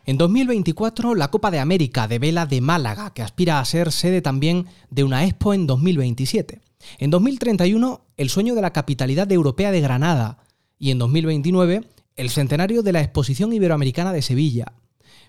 En 0.07 0.19
2024, 0.19 1.15
la 1.15 1.31
Copa 1.31 1.51
de 1.51 1.61
América 1.61 2.07
de 2.07 2.19
Vela 2.19 2.45
de 2.45 2.61
Málaga, 2.61 3.15
que 3.15 3.23
aspira 3.23 3.59
a 3.59 3.65
ser 3.65 3.91
sede 3.91 4.21
también 4.21 4.67
de 4.91 5.03
una 5.03 5.25
expo 5.25 5.55
en 5.55 5.67
2027. 5.67 6.61
En 6.99 7.09
2031, 7.09 8.05
el 8.19 8.29
sueño 8.29 8.55
de 8.55 8.61
la 8.61 8.75
capitalidad 8.75 9.33
europea 9.33 9.71
de 9.71 9.81
Granada. 9.81 10.41
Y 10.79 10.91
en 10.91 10.99
2029, 10.99 11.89
el 12.17 12.29
centenario 12.29 12.83
de 12.83 12.93
la 12.93 13.01
Exposición 13.01 13.55
Iberoamericana 13.55 14.13
de 14.13 14.21
Sevilla. 14.21 14.75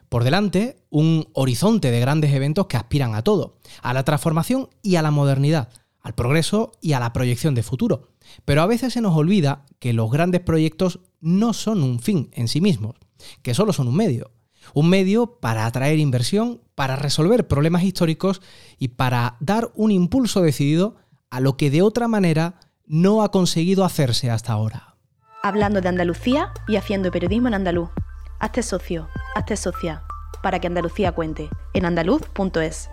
Por 0.10 0.26
delante, 0.26 0.76
un 0.90 1.30
horizonte 1.32 1.90
de 1.90 2.02
grandes 2.02 2.34
eventos 2.34 2.68
que 2.68 2.76
aspiran 2.76 3.16
a 3.16 3.22
todo, 3.22 3.58
a 3.82 3.94
la 3.94 4.04
transformación 4.04 4.68
y 4.84 4.98
a 4.98 5.02
la 5.02 5.12
modernidad, 5.12 5.70
al 6.02 6.16
progreso 6.16 6.74
y 6.82 6.92
a 6.92 7.00
la 7.00 7.14
proyección 7.14 7.56
de 7.56 7.64
futuro. 7.64 8.10
Pero 8.44 8.62
a 8.62 8.68
veces 8.68 8.92
se 8.92 9.00
nos 9.00 9.16
olvida 9.16 9.64
que 9.80 9.94
los 9.94 10.12
grandes 10.12 10.42
proyectos 10.42 11.00
no 11.22 11.54
son 11.54 11.82
un 11.82 12.00
fin 12.00 12.30
en 12.34 12.50
sí 12.50 12.60
mismos, 12.60 12.96
que 13.42 13.54
solo 13.54 13.72
son 13.72 13.88
un 13.88 13.96
medio. 13.96 14.32
Un 14.73 14.89
medio 14.89 15.39
para 15.39 15.65
atraer 15.65 15.99
inversión, 15.99 16.62
para 16.75 16.95
resolver 16.95 17.47
problemas 17.47 17.84
históricos 17.84 18.41
y 18.78 18.89
para 18.89 19.38
dar 19.39 19.71
un 19.75 19.91
impulso 19.91 20.41
decidido 20.41 20.95
a 21.30 21.39
lo 21.39 21.58
que 21.58 21.69
de 21.69 21.82
otra 21.82 22.08
manera 22.08 22.60
no 22.86 23.23
ha 23.23 23.32
conseguido 23.32 23.84
hacerse 23.84 24.30
hasta 24.30 24.54
ahora. 24.54 24.95
Hablando 25.43 25.82
de 25.82 25.89
Andalucía 25.89 26.51
y 26.67 26.75
haciendo 26.75 27.12
periodismo 27.12 27.47
en 27.47 27.56
andaluz. 27.56 27.89
Hazte 28.39 28.63
socio, 28.63 29.08
hazte 29.36 29.56
socia, 29.56 30.04
para 30.43 30.60
que 30.60 30.67
Andalucía 30.67 31.13
cuente 31.13 31.49
en 31.73 31.86
andaluz.es. 31.86 32.89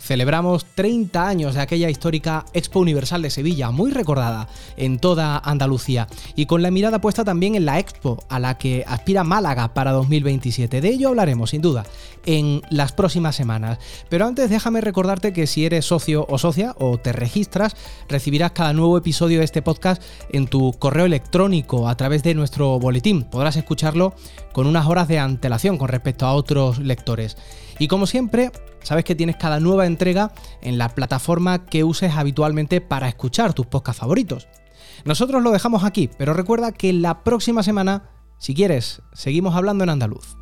Celebramos 0.00 0.64
30 0.74 1.28
años 1.28 1.54
de 1.54 1.60
aquella 1.60 1.90
histórica 1.90 2.46
Expo 2.54 2.80
Universal 2.80 3.20
de 3.20 3.30
Sevilla, 3.30 3.70
muy 3.70 3.90
recordada 3.90 4.48
en 4.76 4.98
toda 4.98 5.38
Andalucía, 5.38 6.08
y 6.34 6.46
con 6.46 6.62
la 6.62 6.70
mirada 6.70 7.02
puesta 7.02 7.22
también 7.22 7.54
en 7.54 7.66
la 7.66 7.78
Expo 7.78 8.18
a 8.30 8.38
la 8.38 8.56
que 8.56 8.82
aspira 8.88 9.24
Málaga 9.24 9.74
para 9.74 9.92
2027. 9.92 10.80
De 10.80 10.88
ello 10.88 11.10
hablaremos, 11.10 11.50
sin 11.50 11.60
duda, 11.60 11.84
en 12.24 12.62
las 12.70 12.92
próximas 12.92 13.36
semanas. 13.36 13.78
Pero 14.08 14.26
antes 14.26 14.48
déjame 14.48 14.80
recordarte 14.80 15.34
que 15.34 15.46
si 15.46 15.66
eres 15.66 15.84
socio 15.84 16.26
o 16.28 16.38
socia 16.38 16.74
o 16.78 16.96
te 16.96 17.12
registras, 17.12 17.76
recibirás 18.08 18.52
cada 18.52 18.72
nuevo 18.72 18.96
episodio 18.96 19.40
de 19.40 19.44
este 19.44 19.60
podcast 19.62 20.02
en 20.30 20.46
tu 20.46 20.72
correo 20.72 21.04
electrónico 21.04 21.88
a 21.88 21.96
través 21.96 22.22
de 22.22 22.34
nuestro 22.34 22.78
boletín. 22.78 23.24
Podrás 23.24 23.56
escucharlo 23.56 24.14
con 24.52 24.66
unas 24.66 24.86
horas 24.86 25.08
de 25.08 25.18
antelación 25.18 25.76
con 25.76 25.88
respecto 25.88 26.24
a 26.24 26.32
otros 26.32 26.78
lectores. 26.78 27.36
Y 27.78 27.88
como 27.88 28.06
siempre, 28.06 28.50
sabes 28.82 29.04
que 29.04 29.14
tienes 29.14 29.36
cada 29.36 29.60
nueva 29.60 29.86
entrega 29.86 30.32
en 30.62 30.78
la 30.78 30.88
plataforma 30.90 31.66
que 31.66 31.84
uses 31.84 32.14
habitualmente 32.14 32.80
para 32.80 33.08
escuchar 33.08 33.52
tus 33.52 33.66
podcasts 33.66 34.00
favoritos. 34.00 34.48
Nosotros 35.04 35.42
lo 35.42 35.50
dejamos 35.50 35.84
aquí, 35.84 36.10
pero 36.18 36.34
recuerda 36.34 36.72
que 36.72 36.92
la 36.92 37.22
próxima 37.22 37.62
semana, 37.62 38.10
si 38.38 38.54
quieres, 38.54 39.02
seguimos 39.12 39.54
hablando 39.54 39.84
en 39.84 39.90
andaluz. 39.90 40.39